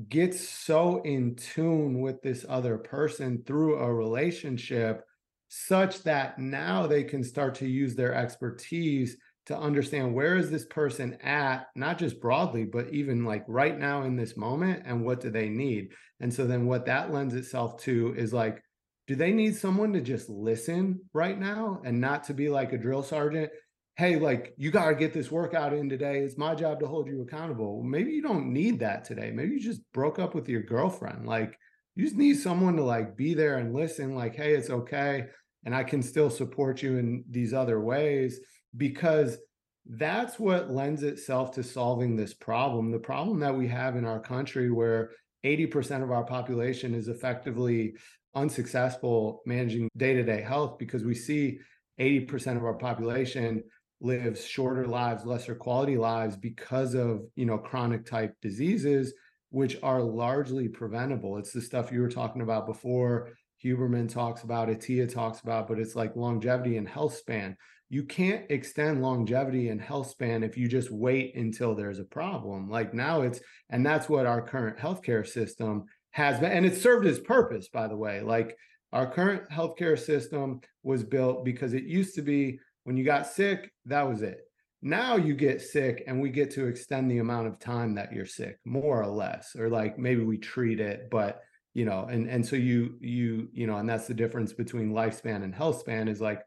[0.10, 5.04] gets so in tune with this other person through a relationship
[5.50, 10.66] such that now they can start to use their expertise to understand where is this
[10.66, 15.20] person at not just broadly but even like right now in this moment and what
[15.20, 18.62] do they need and so then what that lends itself to is like
[19.08, 22.78] do they need someone to just listen right now and not to be like a
[22.78, 23.52] drill sergeant
[23.96, 26.20] hey, like you got to get this workout in today.
[26.20, 27.84] It's my job to hold you accountable.
[27.84, 29.32] Maybe you don't need that today.
[29.32, 31.28] Maybe you just broke up with your girlfriend.
[31.28, 31.58] Like
[31.96, 35.26] you just need someone to like be there and listen, like, hey, it's okay.
[35.64, 38.40] And I can still support you in these other ways
[38.76, 39.38] because
[39.86, 42.92] that's what lends itself to solving this problem.
[42.92, 45.12] The problem that we have in our country where
[45.46, 47.96] 80% of our population is effectively
[48.36, 51.60] unsuccessful managing day to day health because we see
[52.00, 53.64] 80% of our population
[54.02, 59.14] lives shorter lives, lesser quality lives because of, you know, chronic type diseases,
[59.50, 61.38] which are largely preventable.
[61.38, 63.32] It's the stuff you were talking about before.
[63.64, 67.56] Huberman talks about it, Tia talks about, but it's like longevity and health span.
[67.94, 72.68] You can't extend longevity and health span if you just wait until there's a problem.
[72.68, 77.06] Like now it's, and that's what our current healthcare system has been, and it served
[77.06, 78.22] its purpose, by the way.
[78.22, 78.58] Like
[78.94, 83.72] our current healthcare system was built because it used to be when you got sick,
[83.86, 84.40] that was it.
[84.82, 88.26] Now you get sick and we get to extend the amount of time that you're
[88.26, 91.42] sick, more or less, or like maybe we treat it, but
[91.76, 95.44] you know, and and so you you you know, and that's the difference between lifespan
[95.44, 96.42] and health span is like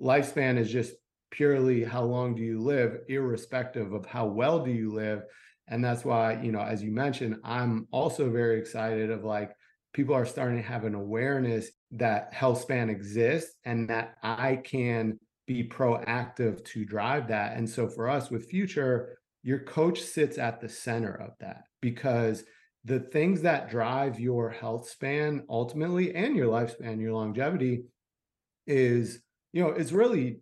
[0.00, 0.92] lifespan is just
[1.30, 5.22] purely how long do you live, irrespective of how well do you live.
[5.68, 9.52] And that's why, you know, as you mentioned, I'm also very excited of like
[9.92, 15.18] people are starting to have an awareness that health span exists and that I can
[15.46, 17.56] be proactive to drive that.
[17.56, 22.44] And so for us with Future, your coach sits at the center of that because
[22.84, 27.84] the things that drive your health span ultimately and your lifespan, your longevity
[28.66, 29.20] is,
[29.54, 30.40] you know, it's really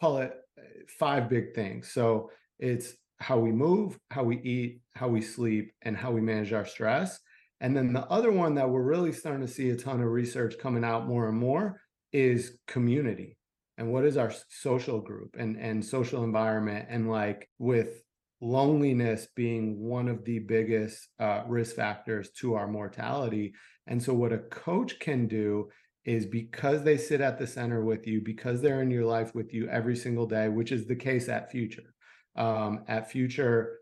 [0.00, 0.62] call it uh,
[0.98, 1.92] five big things.
[1.92, 6.52] So it's how we move, how we eat, how we sleep, and how we manage
[6.54, 7.20] our stress.
[7.60, 10.54] And then the other one that we're really starting to see a ton of research
[10.58, 11.80] coming out more and more
[12.12, 13.36] is community
[13.78, 18.02] and what is our social group and and social environment and like with
[18.40, 23.54] loneliness being one of the biggest uh, risk factors to our mortality
[23.86, 25.68] and so what a coach can do
[26.04, 29.54] is because they sit at the center with you because they're in your life with
[29.54, 31.94] you every single day which is the case at future
[32.36, 33.78] um, at future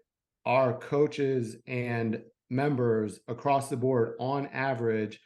[0.47, 5.21] our coaches and members across the board on average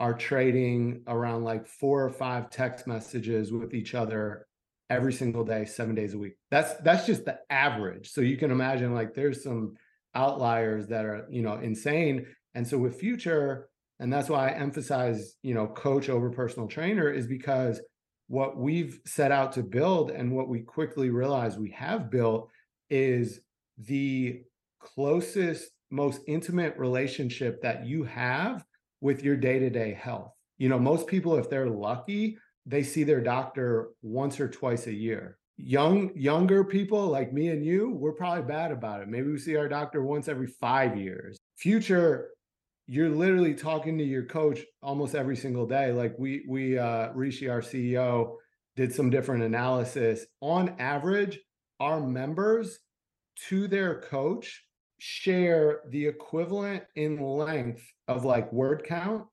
[0.00, 4.46] are trading around like four or five text messages with each other
[4.90, 6.34] every single day, seven days a week.
[6.50, 8.10] That's that's just the average.
[8.10, 9.74] So you can imagine like there's some
[10.14, 12.26] outliers that are, you know, insane.
[12.54, 13.68] And so with future,
[14.00, 17.80] and that's why I emphasize, you know, coach over personal trainer is because
[18.28, 22.50] what we've set out to build and what we quickly realize we have built
[22.90, 23.40] is
[23.78, 24.42] the
[24.80, 28.64] closest, most intimate relationship that you have
[29.00, 30.32] with your day-to-day health.
[30.58, 32.36] You know, most people, if they're lucky,
[32.66, 35.38] they see their doctor once or twice a year.
[35.56, 39.08] Young, younger people like me and you, we're probably bad about it.
[39.08, 41.38] Maybe we see our doctor once every five years.
[41.56, 42.30] Future,
[42.88, 45.92] you're literally talking to your coach almost every single day.
[45.92, 48.36] Like we, we, uh, Rishi, our CEO,
[48.76, 50.24] did some different analysis.
[50.40, 51.38] On average,
[51.80, 52.78] our members
[53.48, 54.64] to their coach
[54.98, 59.26] share the equivalent in length of like word count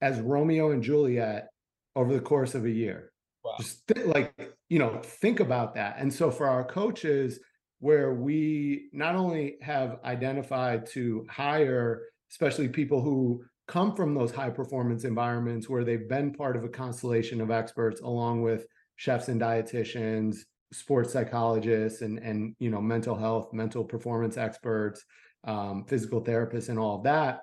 [0.00, 1.48] as Romeo and Juliet
[1.94, 3.12] over the course of a year.
[3.44, 3.56] Wow.
[3.58, 4.34] Just th- like,
[4.70, 5.96] you know, think about that.
[5.98, 7.38] And so for our coaches,
[7.80, 14.50] where we not only have identified to hire, especially people who come from those high
[14.50, 18.66] performance environments where they've been part of a constellation of experts along with
[18.96, 20.38] chefs and dietitians
[20.72, 25.04] sports psychologists and and you know mental health mental performance experts
[25.44, 27.40] um, physical therapists and all of that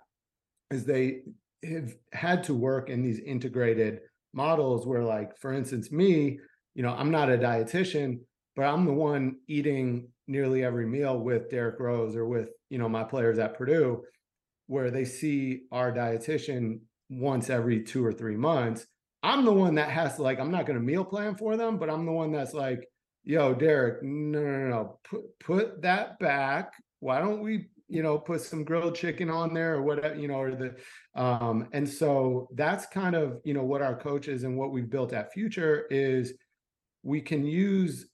[0.72, 1.22] is they
[1.64, 4.00] have had to work in these integrated
[4.34, 6.38] models where like for instance me
[6.76, 8.20] you know i'm not a dietitian
[8.56, 12.90] but i'm the one eating nearly every meal with Derrick Rose or with you know
[12.90, 14.04] my players at purdue
[14.68, 18.86] where they see our dietitian once every two or three months
[19.24, 21.78] i'm the one that has to like i'm not going to meal plan for them
[21.78, 22.88] but i'm the one that's like
[23.26, 26.74] yo Derrick, no no no put put that back.
[27.00, 30.42] Why don't we you know put some grilled chicken on there or whatever you know
[30.42, 30.76] or the
[31.20, 35.14] um and so that's kind of you know what our coaches and what we've built
[35.14, 36.34] at future is
[37.04, 38.08] we can use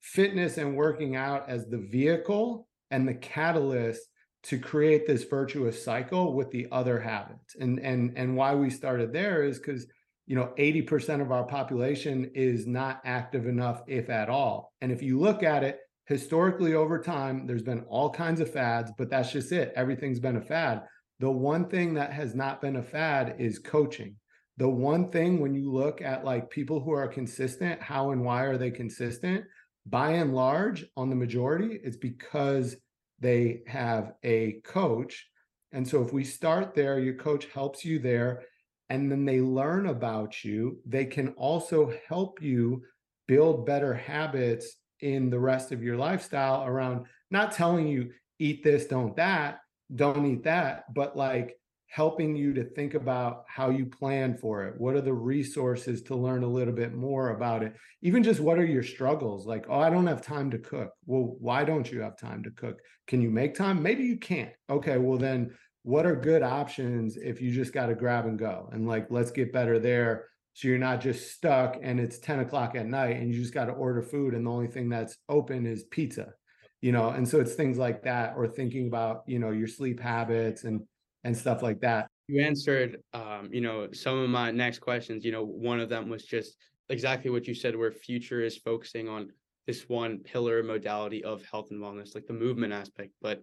[0.00, 4.02] fitness and working out as the vehicle and the catalyst
[4.44, 9.12] to create this virtuous cycle with the other habits and and and why we started
[9.12, 9.86] there is because
[10.26, 14.72] you know 80% of our population is not active enough if at all.
[14.80, 18.92] And if you look at it historically over time there's been all kinds of fads
[18.98, 19.72] but that's just it.
[19.76, 20.82] Everything's been a fad.
[21.20, 24.16] The one thing that has not been a fad is coaching.
[24.58, 28.42] The one thing when you look at like people who are consistent how and why
[28.42, 29.44] are they consistent?
[29.86, 32.76] By and large on the majority it's because
[33.24, 35.26] they have a coach.
[35.72, 38.42] And so if we start there your coach helps you there
[38.90, 42.82] and then they learn about you they can also help you
[43.26, 48.86] build better habits in the rest of your lifestyle around not telling you eat this,
[48.86, 49.60] don't that,
[49.94, 51.56] don't eat that, but like
[51.88, 54.74] helping you to think about how you plan for it.
[54.78, 57.74] What are the resources to learn a little bit more about it?
[58.02, 59.46] Even just what are your struggles?
[59.46, 60.90] Like, oh, I don't have time to cook.
[61.06, 62.80] Well, why don't you have time to cook?
[63.06, 63.82] Can you make time?
[63.82, 64.52] Maybe you can't.
[64.68, 65.52] Okay, well, then
[65.84, 68.68] what are good options if you just got to grab and go?
[68.72, 72.74] And like, let's get better there so you're not just stuck and it's 10 o'clock
[72.74, 75.66] at night and you just got to order food and the only thing that's open
[75.66, 76.32] is pizza,
[76.80, 77.10] you know?
[77.10, 80.80] And so it's things like that, or thinking about, you know, your sleep habits and,
[81.24, 82.08] and stuff like that.
[82.28, 86.08] You answered, um, you know, some of my next questions, you know, one of them
[86.08, 86.56] was just
[86.88, 89.30] exactly what you said, where future is focusing on
[89.66, 93.10] this one pillar modality of health and wellness, like the movement aspect.
[93.20, 93.42] But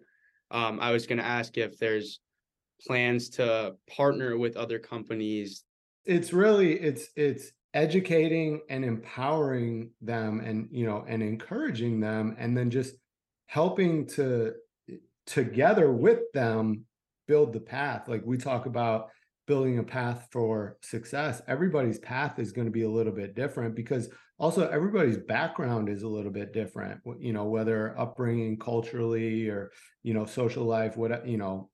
[0.49, 2.19] um, I was going to ask if there's
[2.85, 5.63] plans to partner with other companies
[6.05, 12.57] it's really it's it's educating and empowering them and you know and encouraging them and
[12.57, 12.95] then just
[13.45, 14.53] helping to
[15.25, 16.83] together with them
[17.31, 18.07] build the path.
[18.07, 19.09] Like we talk about
[19.47, 23.75] building a path for success everybody's path is going to be a little bit different
[23.75, 24.07] because
[24.37, 29.71] also everybody's background is a little bit different you know whether upbringing culturally or
[30.03, 31.71] you know social life what you know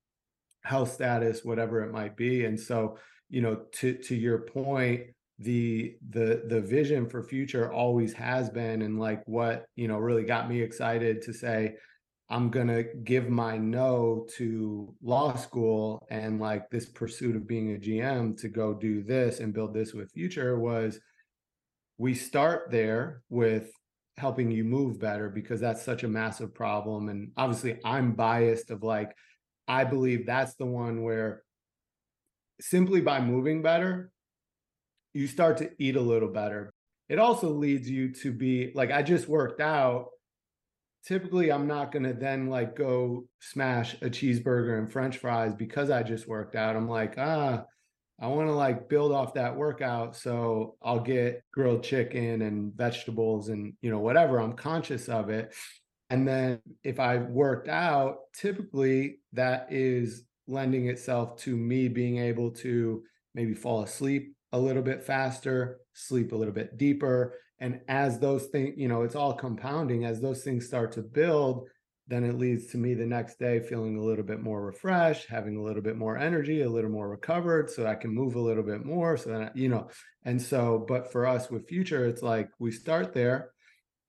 [0.68, 2.46] health status whatever it might be.
[2.46, 2.98] And so
[3.30, 5.02] you know to to your point
[5.40, 10.24] the the the vision for future always has been and like what you know really
[10.24, 11.76] got me excited to say
[12.30, 17.76] i'm going to give my no to law school and like this pursuit of being
[17.76, 21.00] a gm to go do this and build this with future was
[21.98, 23.72] we start there with
[24.18, 28.84] helping you move better because that's such a massive problem and obviously i'm biased of
[28.84, 29.16] like
[29.68, 31.44] i believe that's the one where
[32.60, 34.12] simply by moving better,
[35.14, 36.74] you start to eat a little better.
[37.10, 40.08] It also leads you to be like, I just worked out.
[41.06, 45.90] Typically, I'm not going to then like go smash a cheeseburger and french fries because
[45.90, 46.76] I just worked out.
[46.76, 47.64] I'm like, ah,
[48.20, 50.16] I want to like build off that workout.
[50.16, 54.40] So I'll get grilled chicken and vegetables and, you know, whatever.
[54.40, 55.54] I'm conscious of it.
[56.10, 62.52] And then if I worked out, typically that is lending itself to me being able
[62.52, 63.04] to
[63.36, 67.36] maybe fall asleep a little bit faster, sleep a little bit deeper.
[67.60, 70.06] And as those things, you know, it's all compounding.
[70.06, 71.68] As those things start to build,
[72.08, 75.58] then it leads to me the next day feeling a little bit more refreshed, having
[75.58, 78.64] a little bit more energy, a little more recovered, so I can move a little
[78.64, 79.18] bit more.
[79.18, 79.90] So that, you know,
[80.24, 83.52] and so, but for us with future, it's like we start there.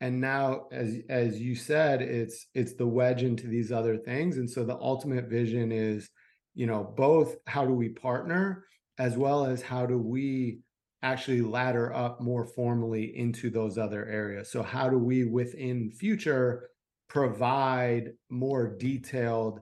[0.01, 4.37] And now, as as you said, it's it's the wedge into these other things.
[4.37, 6.09] And so the ultimate vision is
[6.55, 8.65] you know both how do we partner
[8.99, 10.59] as well as how do we
[11.03, 14.51] actually ladder up more formally into those other areas.
[14.51, 16.71] So how do we within future
[17.09, 19.61] provide more detailed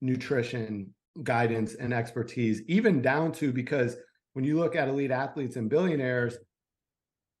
[0.00, 3.96] nutrition guidance and expertise, even down to because
[4.32, 6.36] when you look at elite athletes and billionaires,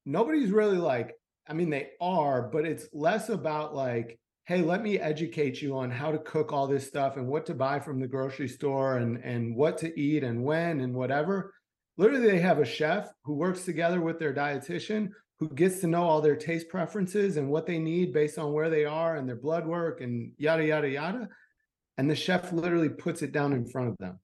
[0.04, 1.14] nobody's really like,
[1.48, 5.90] I mean, they are, but it's less about like, hey, let me educate you on
[5.90, 9.18] how to cook all this stuff and what to buy from the grocery store and
[9.18, 11.54] and what to eat and when and whatever.
[11.98, 16.04] Literally, they have a chef who works together with their dietitian who gets to know
[16.04, 19.36] all their taste preferences and what they need based on where they are and their
[19.36, 21.28] blood work and yada yada yada.
[21.98, 24.20] And the chef literally puts it down in front of them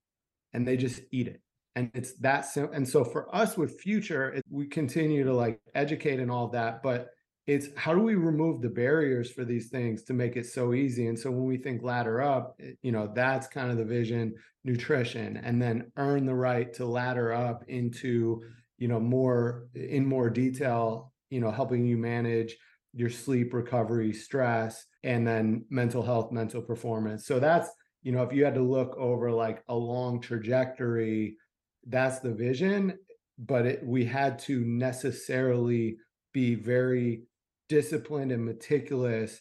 [0.53, 1.41] and they just eat it
[1.79, 5.61] and it's that simple and so for us with future it, we continue to like
[5.75, 7.11] educate and all that but
[7.49, 11.07] it's how do we remove the barriers for these things to make it so easy?
[11.07, 14.35] And so when we think ladder up eh, you know that's kind of the vision
[14.65, 18.43] nutrition and then earn the right to ladder up into
[18.77, 22.55] you know more in more detail you know helping you manage
[22.93, 27.27] your sleep recovery stress and then mental health mental performance.
[27.27, 27.71] So that's
[28.03, 31.37] you know if you had to look over like a long trajectory
[31.87, 32.99] that's the vision
[33.39, 35.97] but it, we had to necessarily
[36.35, 37.23] be very
[37.69, 39.41] disciplined and meticulous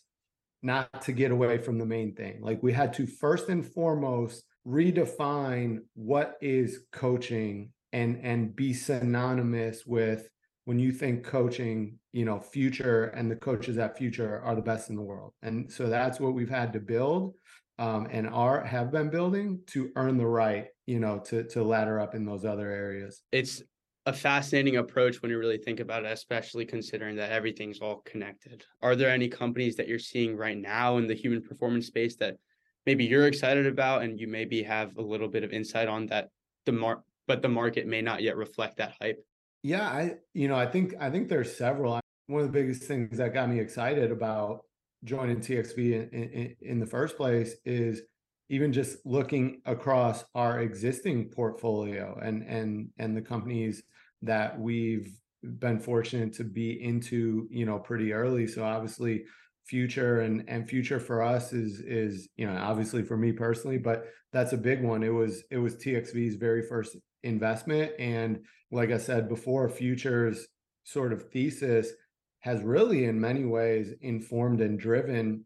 [0.63, 2.39] not to get away from the main thing.
[2.41, 9.85] Like we had to first and foremost redefine what is coaching and and be synonymous
[9.85, 10.27] with
[10.65, 14.89] when you think coaching you know future and the coaches at future are the best
[14.89, 15.33] in the world.
[15.41, 17.35] And so that's what we've had to build
[17.79, 21.99] um, and are have been building to earn the right you know to to ladder
[21.99, 23.21] up in those other areas.
[23.31, 23.61] It's
[24.07, 28.63] a fascinating approach when you really think about it especially considering that everything's all connected.
[28.81, 32.37] Are there any companies that you're seeing right now in the human performance space that
[32.85, 36.29] maybe you're excited about and you maybe have a little bit of insight on that
[36.65, 39.19] the mar- but the market may not yet reflect that hype?
[39.61, 41.99] Yeah i you know i think i think there's several.
[42.27, 44.61] One of the biggest things that got me excited about
[45.03, 48.01] joining TXV in, in, in the first place is
[48.49, 53.83] even just looking across our existing portfolio and and and the companies
[54.21, 55.11] that we've
[55.59, 58.47] been fortunate to be into you know pretty early.
[58.47, 59.25] So obviously
[59.65, 64.05] future and and future for us is is you know obviously for me personally but
[64.31, 65.03] that's a big one.
[65.03, 67.91] It was it was txv's very first investment.
[67.99, 68.39] And
[68.71, 70.47] like i said before futures
[70.83, 71.91] sort of thesis
[72.39, 75.45] has really in many ways informed and driven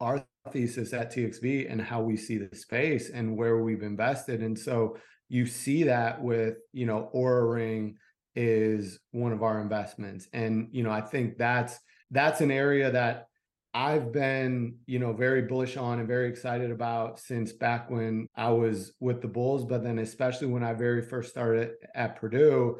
[0.00, 4.42] our thesis at TXV and how we see the space and where we've invested.
[4.42, 4.96] And so
[5.28, 7.96] you see that with, you know, Oura Ring
[8.36, 10.28] is one of our investments.
[10.32, 11.78] And, you know, I think that's
[12.10, 13.26] that's an area that
[13.72, 18.50] I've been, you know, very bullish on and very excited about since back when I
[18.50, 22.78] was with the Bulls, but then especially when I very first started at Purdue,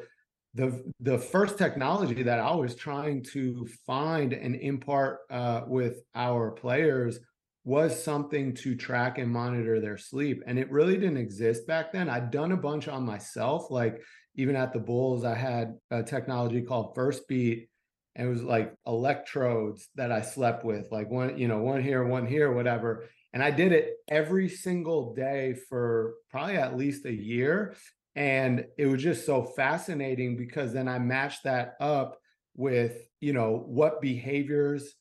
[0.53, 6.51] the the first technology that I was trying to find and impart uh, with our
[6.51, 7.19] players
[7.65, 12.09] was something to track and monitor their sleep, and it really didn't exist back then.
[12.09, 14.01] I'd done a bunch on myself, like
[14.35, 17.67] even at the Bulls, I had a technology called Firstbeat,
[18.15, 22.05] and it was like electrodes that I slept with, like one you know one here,
[22.05, 23.03] one here, whatever.
[23.33, 27.75] And I did it every single day for probably at least a year
[28.15, 32.17] and it was just so fascinating because then I matched that up
[32.55, 34.93] with, you know, what behaviors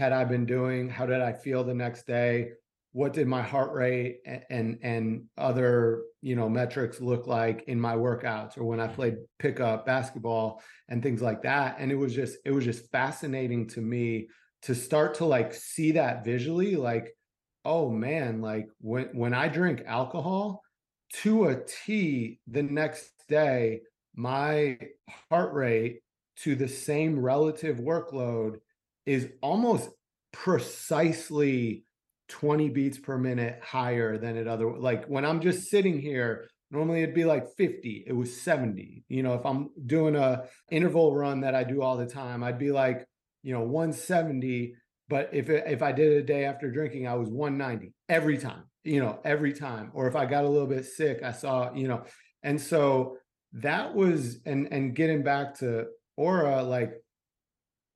[0.00, 0.88] had I been doing?
[0.88, 2.52] How did I feel the next day?
[2.92, 7.94] What did my heart rate and, and other you know metrics look like in my
[7.96, 11.76] workouts or when I played pickup basketball and things like that?
[11.78, 14.28] And it was just it was just fascinating to me
[14.62, 17.14] to start to like see that visually, like,
[17.66, 20.62] oh man, like when when I drink alcohol,
[21.24, 23.82] to a T the next day,
[24.14, 24.78] my
[25.28, 26.00] heart rate
[26.36, 28.60] to the same relative workload
[29.06, 29.88] is almost
[30.32, 31.84] precisely
[32.28, 37.02] 20 beats per minute higher than it other like when I'm just sitting here normally
[37.02, 41.40] it'd be like 50 it was 70 you know if i'm doing a interval run
[41.40, 43.04] that i do all the time i'd be like
[43.42, 44.76] you know 170
[45.10, 48.38] but if it, if I did it a day after drinking, I was 190 every
[48.38, 49.90] time, you know, every time.
[49.92, 52.04] Or if I got a little bit sick, I saw, you know,
[52.44, 53.18] and so
[53.54, 55.86] that was and and getting back to
[56.18, 56.92] Oura like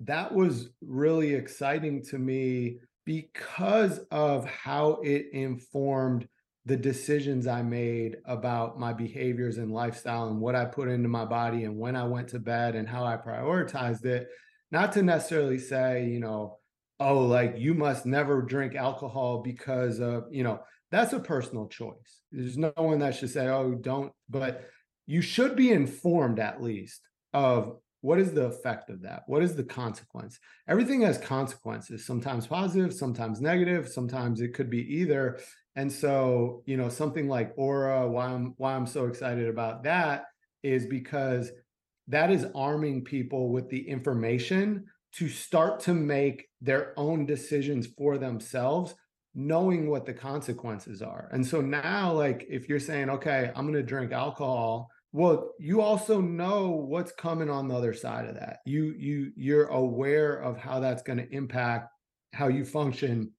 [0.01, 6.26] that was really exciting to me because of how it informed
[6.66, 11.26] the decisions I made about my behaviors and lifestyle and what I put into my
[11.26, 14.28] body and when I went to bed and how I prioritized it.
[14.70, 16.59] Not to necessarily say, you know,
[16.99, 22.22] oh, like you must never drink alcohol because of, you know, that's a personal choice.
[22.32, 24.64] There's no one that should say, oh, don't, but
[25.07, 27.03] you should be informed at least
[27.34, 29.22] of what is the effect of that?
[29.28, 30.38] What is the consequence?
[30.68, 35.38] Everything has consequences, sometimes positive, sometimes negative, sometimes it could be either.
[35.74, 40.26] And so, you know, something like Oura why I'm why I'm so excited about that
[40.62, 41.50] is because
[42.09, 48.18] that is arming people with the information to start to make their own decisions for
[48.18, 48.94] themselves
[49.34, 51.30] knowing what the consequences are.
[51.32, 55.81] And so now like if you're saying okay, I'm going to drink alcohol well you
[55.81, 58.59] also know what's coming on the other side of that.
[58.67, 61.89] You you you're aware of how that's going to impact
[62.35, 63.31] how you function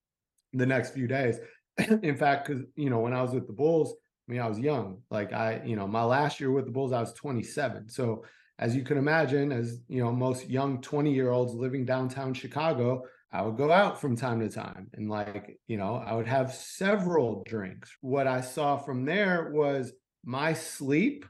[0.53, 1.37] the next few days.
[2.01, 3.93] In fact because you know when i was with the bulls
[4.27, 5.01] i mean i was young.
[5.11, 8.23] Like i you know my last year with the bulls i was 27 so
[8.57, 13.03] as you can imagine as you know most young 20 year olds living downtown chicago
[13.33, 16.53] i would go out from time to time and like you know i would have
[16.53, 17.91] several drinks.
[17.99, 19.91] What i saw from there was
[20.23, 21.25] my sleep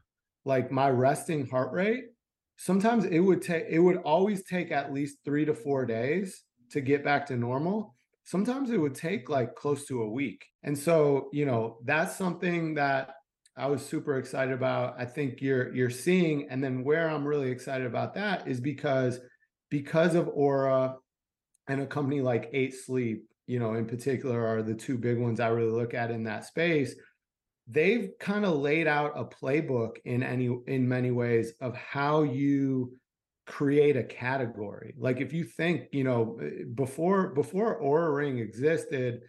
[0.46, 2.06] like my resting heart rate,
[2.58, 6.82] sometimes it would take it would always take at least 3 to 4 days to
[6.82, 7.96] get back to normal.
[8.24, 10.46] Sometimes it would take like close to a week.
[10.64, 13.16] And so, you know, that's something that
[13.58, 14.96] I was super excited about.
[14.98, 19.20] I think you're you're seeing and then where I'm really excited about that is because
[19.70, 20.96] because of Oura
[21.68, 25.39] and a company like 8 Sleep, you know, in particular are the two big ones
[25.39, 26.96] I really look at in that space
[27.68, 32.93] they've kind of laid out a playbook in any in many ways of how you
[33.45, 34.93] create a category.
[34.97, 39.22] Like if you think you know eh, before before Oura ring existed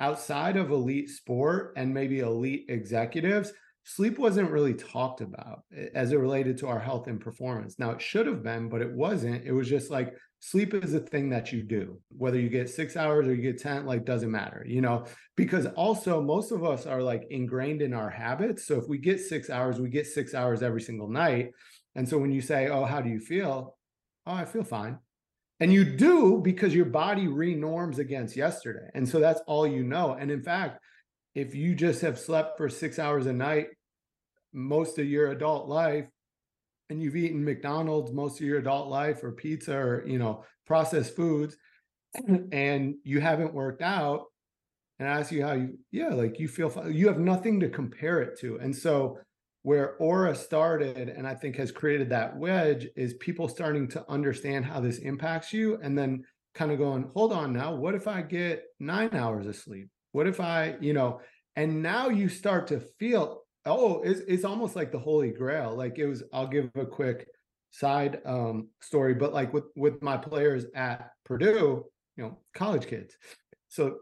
[0.00, 3.52] outside of elite sport and maybe elite executives
[3.84, 7.78] sleep wasn't really talked about eh, as it related to our health and performance.
[7.78, 9.44] Now it should have been but it wasn't.
[9.44, 10.14] It was just like
[10.44, 13.58] sleep is a thing that you do whether you get six hours or you get
[13.58, 15.06] 10 like doesn't matter you know?
[15.36, 18.66] Because also most of us are like ingrained in our habits.
[18.66, 21.52] So if we get six hours we get six hours every single night.
[21.94, 23.78] And so when you say oh how do you feel?
[24.26, 24.98] Oh i feel fine.
[25.60, 28.88] And you do because your body renorms against yesterday.
[28.94, 30.12] And so that's all you know.
[30.12, 30.78] And in fact
[31.34, 33.68] if you just have slept for six hours a night
[34.52, 36.06] most of your adult life
[36.90, 41.16] and you've eaten McDonald's most of your adult life or pizza or, you know, processed
[41.16, 41.56] foods
[42.52, 44.26] and you haven't worked out
[44.98, 48.20] and I ask you how you, yeah, like you feel, you have nothing to compare
[48.20, 48.58] it to.
[48.58, 49.18] And so
[49.62, 54.64] where Oura started and I think has created that wedge is people starting to understand
[54.64, 56.22] how this impacts you and then
[56.54, 59.88] kind of going, hold on now, what if I get nine hours of sleep?
[60.12, 61.20] What if I, you know,
[61.56, 65.74] and now you start to feel Oh, it's it's almost like the holy grail.
[65.74, 67.26] Like it was, I'll give a quick
[67.70, 71.84] side um story, but like with with my players at Purdue,
[72.16, 73.16] you know, college kids.
[73.68, 73.98] So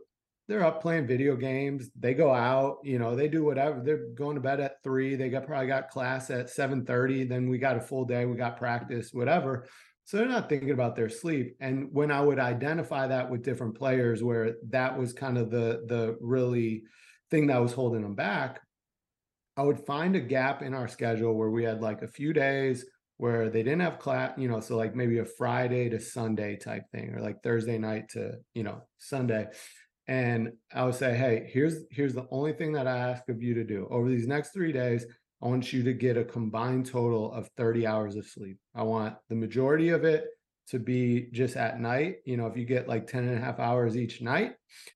[0.48, 1.90] they're up playing video games.
[1.98, 3.80] They go out, you know, they do whatever.
[3.82, 5.14] They're going to bed at three.
[5.14, 7.24] They got probably got class at 7 30.
[7.24, 9.66] Then we got a full day, we got practice, whatever.
[10.04, 11.56] So they're not thinking about their sleep.
[11.60, 15.84] And when I would identify that with different players where that was kind of the
[15.86, 16.84] the really
[17.30, 18.60] thing that was holding them back,
[19.62, 22.84] I would find a gap in our schedule where we had like a few days
[23.18, 26.82] where they didn't have class, you know, so like maybe a Friday to Sunday type
[26.90, 29.46] thing, or like Thursday night to, you know, Sunday.
[30.08, 33.54] And I would say, hey, here's here's the only thing that I ask of you
[33.54, 35.06] to do over these next three days.
[35.40, 38.58] I want you to get a combined total of 30 hours of sleep.
[38.74, 40.24] I want the majority of it
[40.70, 42.16] to be just at night.
[42.24, 44.54] You know, if you get like 10 and a half hours each night,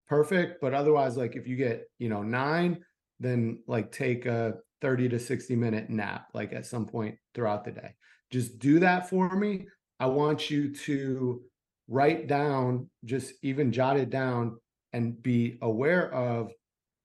[0.09, 0.61] perfect.
[0.61, 2.85] But otherwise, like if you get, you know, nine,
[3.21, 7.73] then like take a 30 to 60 minute nap like at some point throughout the
[7.73, 7.95] day.
[8.31, 9.67] Just do that for me.
[9.99, 11.43] I want you to
[11.89, 14.57] write down just even jot it down
[14.93, 16.51] and be aware of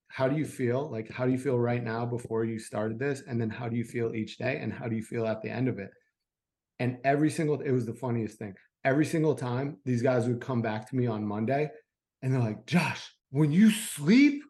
[0.08, 0.90] how do you feel?
[0.92, 3.24] Like how do you feel right now before you started this?
[3.28, 4.60] And then how do you feel each day?
[4.62, 5.92] And how do you feel at the end of it?
[6.80, 8.54] And every single it was the funniest thing.
[8.84, 11.70] Every single time these guys would come back to me on monday
[12.22, 14.41] and they're like josh when you sleep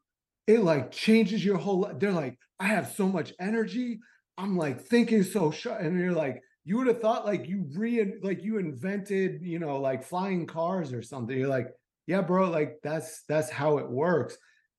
[0.52, 2.00] it like changes your whole life.
[2.00, 4.00] They're like, I have so much energy.
[4.38, 5.82] I'm like thinking so sharp.
[5.82, 9.80] And you're like, you would have thought like you re like you invented, you know,
[9.80, 11.38] like flying cars or something.
[11.38, 11.68] You're like,
[12.08, 14.38] yeah, bro, like that's that's how it works.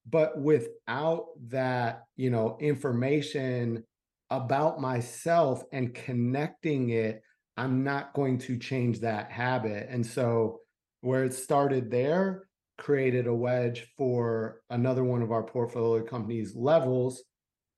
[0.08, 3.84] But without that, you know, information
[4.30, 7.22] about myself and connecting it,
[7.56, 9.86] I'm not going to change that habit.
[9.90, 10.60] And so
[11.00, 12.44] where it started there
[12.82, 17.22] created a wedge for another one of our portfolio companies levels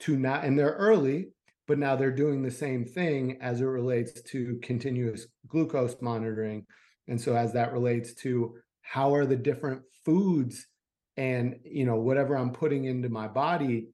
[0.00, 1.28] to not and they're early
[1.66, 6.66] but now they're doing the same thing as it relates to continuous glucose monitoring.
[7.08, 10.66] And so as that relates to how are the different foods
[11.16, 13.86] and you know whatever i'm putting into my body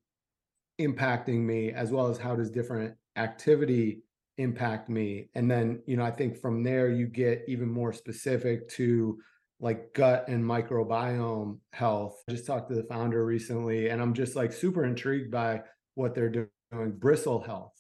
[0.80, 4.00] impacting me as well as how does different activity
[4.38, 5.28] impact me.
[5.34, 9.18] And then you know i think from there you get even more specific to
[9.60, 12.22] like gut and microbiome health.
[12.28, 15.62] I just talked to the founder recently and i'm just like super intrigued by
[15.94, 16.48] what they're doing
[16.98, 17.72] bristle health.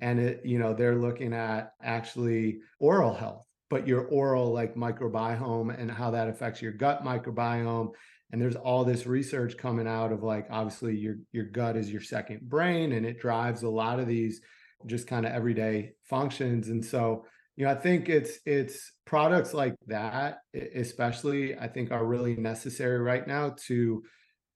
[0.00, 5.78] And it you know they're looking at actually oral health but your oral like microbiome
[5.78, 7.90] and how that affects your gut microbiome.
[8.32, 12.00] And there's all this research coming out of like obviously your your gut is your
[12.00, 14.40] second brain and it drives a lot of these
[14.86, 16.68] just kind of everyday functions.
[16.68, 17.24] And so
[17.58, 20.38] you know i think it's it's products like that
[20.74, 24.02] especially i think are really necessary right now to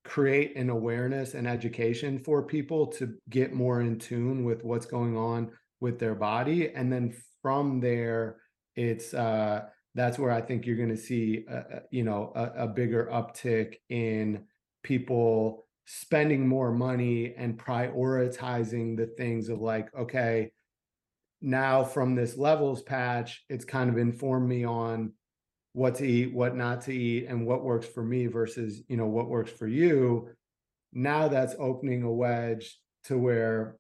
[0.05, 5.17] create an awareness and education for people to get more in tune with what's going
[5.17, 5.51] on
[5.81, 6.73] with their body.
[6.73, 8.37] And then from there
[8.75, 9.61] it's uh
[9.95, 13.75] that's where i think you're going to see a, you know a, a bigger uptick
[13.91, 14.45] in
[14.83, 20.51] people spending more money and prioritizing the things of like okay
[21.43, 25.13] now from this levels patch it's kind of informed me on
[25.73, 29.07] what to eat what not to eat and what works for me versus you know
[29.07, 30.29] what works for you.
[30.93, 33.77] Now that's opening a wedge to where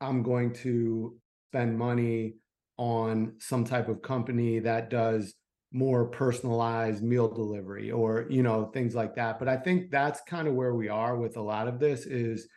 [0.00, 1.18] i'm going to
[1.50, 2.34] spend money
[2.76, 5.34] on some type of company that does
[5.72, 9.38] more personalized meal delivery or you know things like that.
[9.38, 12.48] But i think that's kind of where we are with a lot of this is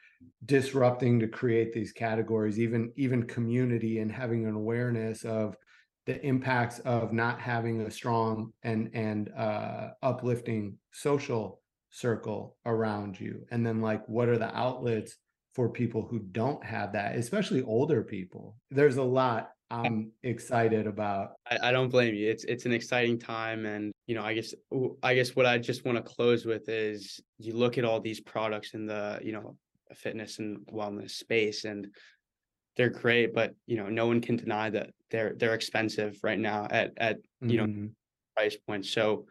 [0.45, 5.55] disrupting to create these categories even even community and having an awareness of
[6.07, 11.61] the impacts of not having a strong and and uh uplifting social
[11.91, 15.17] circle around you and then like what are the outlets
[15.53, 21.31] for people who don't have that especially older people there's a lot I'm excited about.
[21.49, 22.29] I, I, don't blame you.
[22.29, 24.53] It's it's an exciting time, and you know, I guess
[25.01, 28.19] I guess what I just want to close with is you look at all these
[28.19, 29.55] products in the you know
[29.95, 31.87] fitness and wellness space, and
[32.77, 36.67] they're great, but you know, no one can deny that they're they're expensive right now
[36.69, 37.81] at at you mm-hmm.
[37.83, 37.89] know
[38.35, 38.89] price points.
[38.89, 39.25] So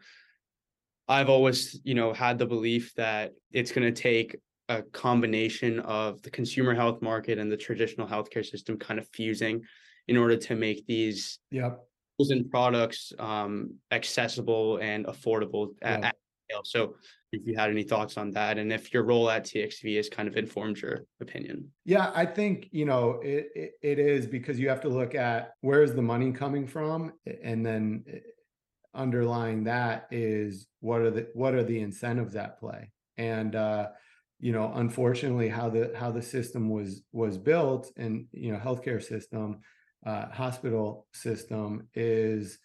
[1.07, 4.37] I've always you know had the belief that it's going to take
[4.69, 9.61] a combination of the consumer health market and the traditional healthcare system kind of fusing
[10.07, 11.79] in order to make these yep.
[12.17, 16.15] tools and products um, accessible and affordable at, at
[16.51, 16.61] scale.
[16.63, 16.95] So
[17.31, 20.27] if you had any thoughts on that and if your role at TXV has kind
[20.27, 21.69] of informed your opinion.
[21.85, 25.51] Yeah, I think, you know, it, it, it is because you have to look at
[25.61, 28.19] where's the money coming from and then eh,
[28.93, 33.87] underlying that is what are the what are the incentives at play and uh
[34.41, 39.01] you know unfortunately how the how the system was was built and you know healthcare
[39.01, 39.59] system
[40.05, 42.59] uh, hospital system is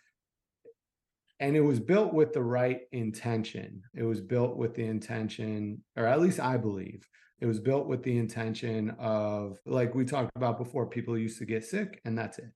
[1.40, 3.82] and it was built with the right intention.
[3.94, 7.06] It was built with the intention or at least i believe
[7.40, 11.44] it was built with the intention of like we talked about before people used to
[11.44, 12.50] get sick and that's it.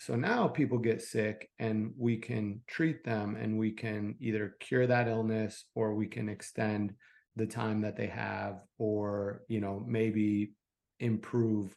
[0.00, 4.86] So now people get sick and we can treat them and we can either cure
[4.86, 6.94] that illness or we can extend
[7.36, 10.54] the time that they have or you know maybe
[10.98, 11.74] improve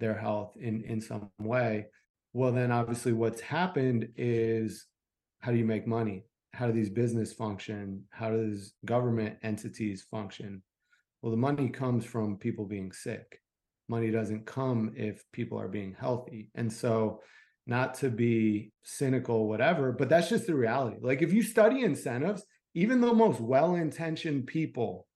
[0.00, 1.86] their health in in some way.
[2.32, 4.86] Well then obviously what's happened is
[5.44, 6.24] how do you make money?
[6.54, 8.04] How do these business function?
[8.08, 10.62] How does government entities function?
[11.20, 13.42] Well the money comes from people being sick.
[13.86, 16.48] Money doesn't come if people are being healthy.
[16.54, 17.20] And so
[17.66, 20.96] not to be cynical whatever but that's just the reality.
[21.02, 22.42] Like if you study incentives
[22.74, 25.06] even the most well-intentioned people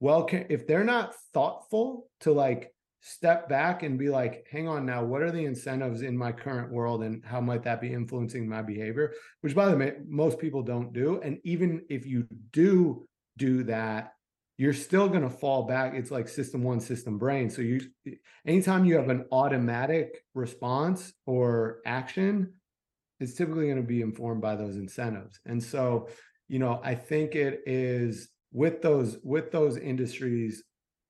[0.00, 5.04] well if they're not thoughtful to like step back and be like, hang on now,
[5.04, 8.62] what are the incentives in my current world and how might that be influencing my
[8.62, 9.12] behavior?
[9.40, 11.20] Which, by the way, most people don't do.
[11.22, 14.14] And even if you do do that,
[14.56, 15.94] you're still going to fall back.
[15.94, 17.48] It's like system one, system brain.
[17.48, 17.80] So you,
[18.44, 22.54] anytime you have an automatic response or action,
[23.20, 25.38] it's typically going to be informed by those incentives.
[25.46, 26.08] And so,
[26.48, 30.64] you know, I think it is with those with those industries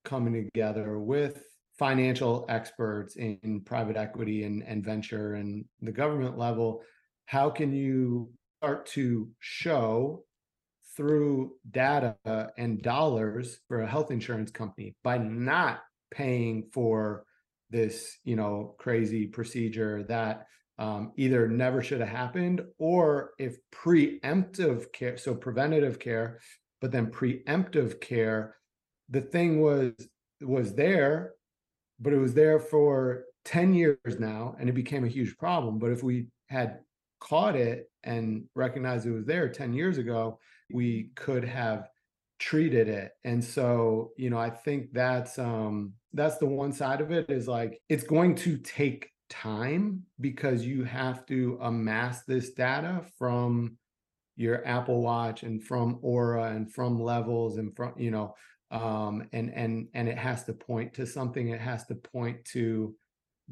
[0.04, 1.42] coming together with
[1.78, 6.82] financial experts in private equity and, and venture and the government level,
[7.26, 10.24] how can you start to show
[10.96, 12.16] through data
[12.58, 17.24] and dollars for a health insurance company by not paying for
[17.70, 20.46] this, you know, crazy procedure that
[20.78, 26.40] um, either never should have happened or if preemptive care, so preventative care,
[26.80, 28.56] but then preemptive care,
[29.08, 29.92] the thing was
[30.40, 31.32] was there
[32.00, 35.78] but it was there for 10 years now and it became a huge problem.
[35.78, 36.80] But if we had
[37.20, 40.38] caught it and recognized it was there 10 years ago,
[40.72, 41.88] we could have
[42.38, 43.12] treated it.
[43.24, 47.48] And so, you know, I think that's um that's the one side of it is
[47.48, 53.76] like it's going to take time because you have to amass this data from
[54.36, 58.34] your Apple Watch and from Oura and from levels and from you know
[58.70, 61.48] um and and and it has to point to something.
[61.48, 62.94] It has to point to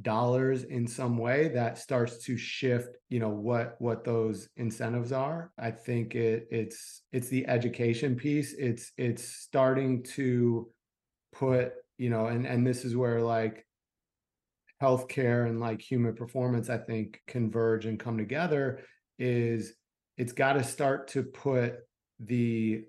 [0.02, 5.52] dollars in some way that starts to shift you know what what those incentives are.
[5.58, 8.52] I think it it's it's the education piece.
[8.52, 10.68] It's it's starting to
[11.32, 13.66] put you know and and this is where like
[14.82, 18.80] healthcare and like human performance i think converge and come together
[19.18, 19.72] is
[20.18, 21.76] it's got to start to put
[22.20, 22.82] the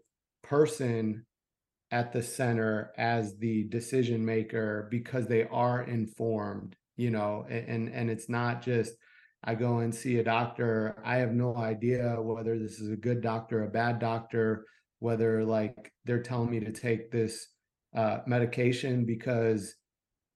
[0.43, 1.25] person
[1.91, 8.09] at the center as the decision maker because they are informed you know and and
[8.09, 8.93] it's not just
[9.43, 10.95] i go and see a doctor.
[11.05, 14.65] I have no idea whether this is a good doctor a bad doctor
[14.99, 17.47] whether like they're telling me to take this
[17.95, 19.75] uh, medication because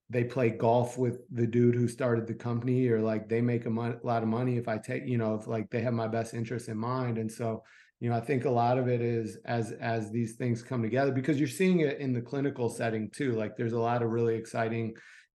[0.08, 3.70] they play golf with the dude who started the company or like they make a
[3.70, 6.32] mo- lot of money if i take you know if like they have my best
[6.32, 7.18] interest in mind.
[7.18, 7.62] And so
[8.02, 11.12] you know i think a lot of it is as as these things come together
[11.12, 14.34] because you're seeing it in the clinical setting too like there's a lot of really
[14.34, 14.92] exciting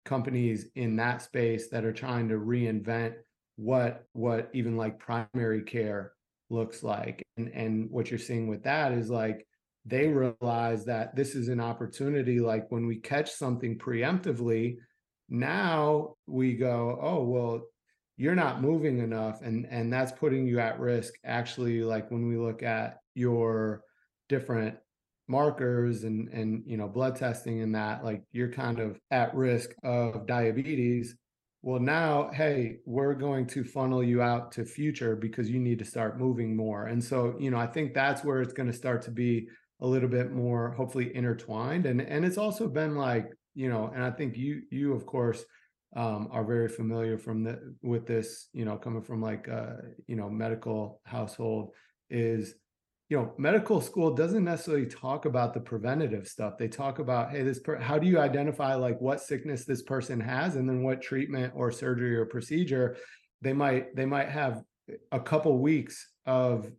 [0.06, 3.16] companies in that space that are trying to reinvent
[3.58, 6.14] what what even like primary care
[6.50, 9.46] looks like and and what you're seeing with that is like
[9.86, 14.78] they realize that this is an opportunity like when we catch something preemptively
[15.28, 17.62] now we go oh well
[18.18, 21.14] you're not moving enough and and that's putting you at risk.
[21.26, 23.82] Actually like when we look at your
[24.30, 24.76] different
[25.28, 29.72] markers and and you know blood testing and that like you're kind of at risk
[29.84, 31.16] of diabetes.
[31.62, 35.86] Well now hey we're going to funnel you out to future because you need to
[35.86, 36.88] start moving more.
[36.88, 39.48] And so you know i think that's where it's going to start to be
[39.82, 41.86] a little bit more hopefully intertwined.
[41.88, 45.44] And and it's also been like you know and i think you you of course
[45.96, 49.74] um, are very familiar from the with this you know coming from like uh
[50.08, 51.72] you know medical household
[52.10, 52.56] is
[53.10, 56.58] you know medical school doesn't necessarily talk about the preventative stuff.
[56.58, 60.20] They talk about hey this per- how do you identify like what sickness this person
[60.20, 62.98] has and then what treatment or surgery or procedure?
[63.42, 64.64] They might they might have
[65.12, 66.72] a couple weeks of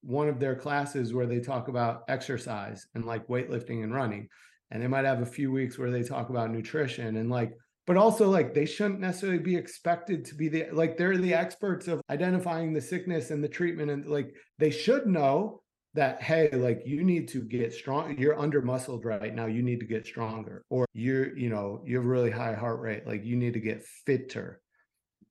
[0.00, 4.28] one of their classes where they talk about exercise and like weightlifting and running.
[4.70, 7.52] And they might have a few weeks where they talk about nutrition and like
[7.86, 11.88] but also like they shouldn't necessarily be expected to be the like they're the experts
[11.88, 15.60] of identifying the sickness and the treatment and like they should know
[15.94, 19.80] that hey like you need to get strong you're under muscled right now you need
[19.80, 23.36] to get stronger or you're you know you have really high heart rate like you
[23.36, 24.60] need to get fitter.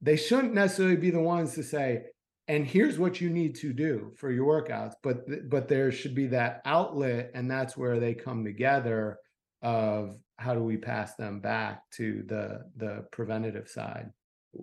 [0.01, 2.03] They shouldn't necessarily be the ones to say
[2.49, 6.27] and here's what you need to do for your workouts but but there should be
[6.27, 9.17] that outlet and that's where they come together
[9.63, 14.09] of how do we pass them back to the the preventative side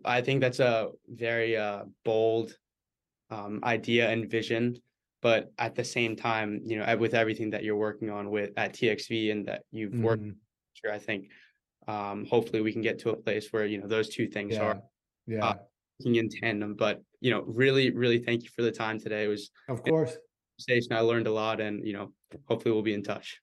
[0.05, 2.53] i think that's a very uh, bold
[3.31, 4.77] um, idea and vision
[5.23, 8.75] but at the same time you know with everything that you're working on with at
[8.75, 10.05] txv and that you've mm-hmm.
[10.05, 10.23] worked
[10.91, 11.29] i think
[11.89, 14.63] um, hopefully we can get to a place where you know those two things yeah.
[14.63, 14.83] are
[15.27, 15.55] yeah uh,
[16.05, 19.25] in tandem but you know, really, really thank you for the time today.
[19.25, 20.17] It was of course
[20.59, 20.93] station.
[20.93, 22.13] I learned a lot and you know,
[22.49, 23.41] hopefully we'll be in touch.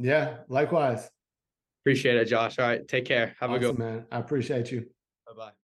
[0.00, 1.10] Yeah, likewise.
[1.82, 2.58] Appreciate it, Josh.
[2.58, 2.86] All right.
[2.86, 3.34] Take care.
[3.38, 4.06] Have awesome, a good man.
[4.10, 4.86] I appreciate you.
[5.26, 5.59] Bye bye.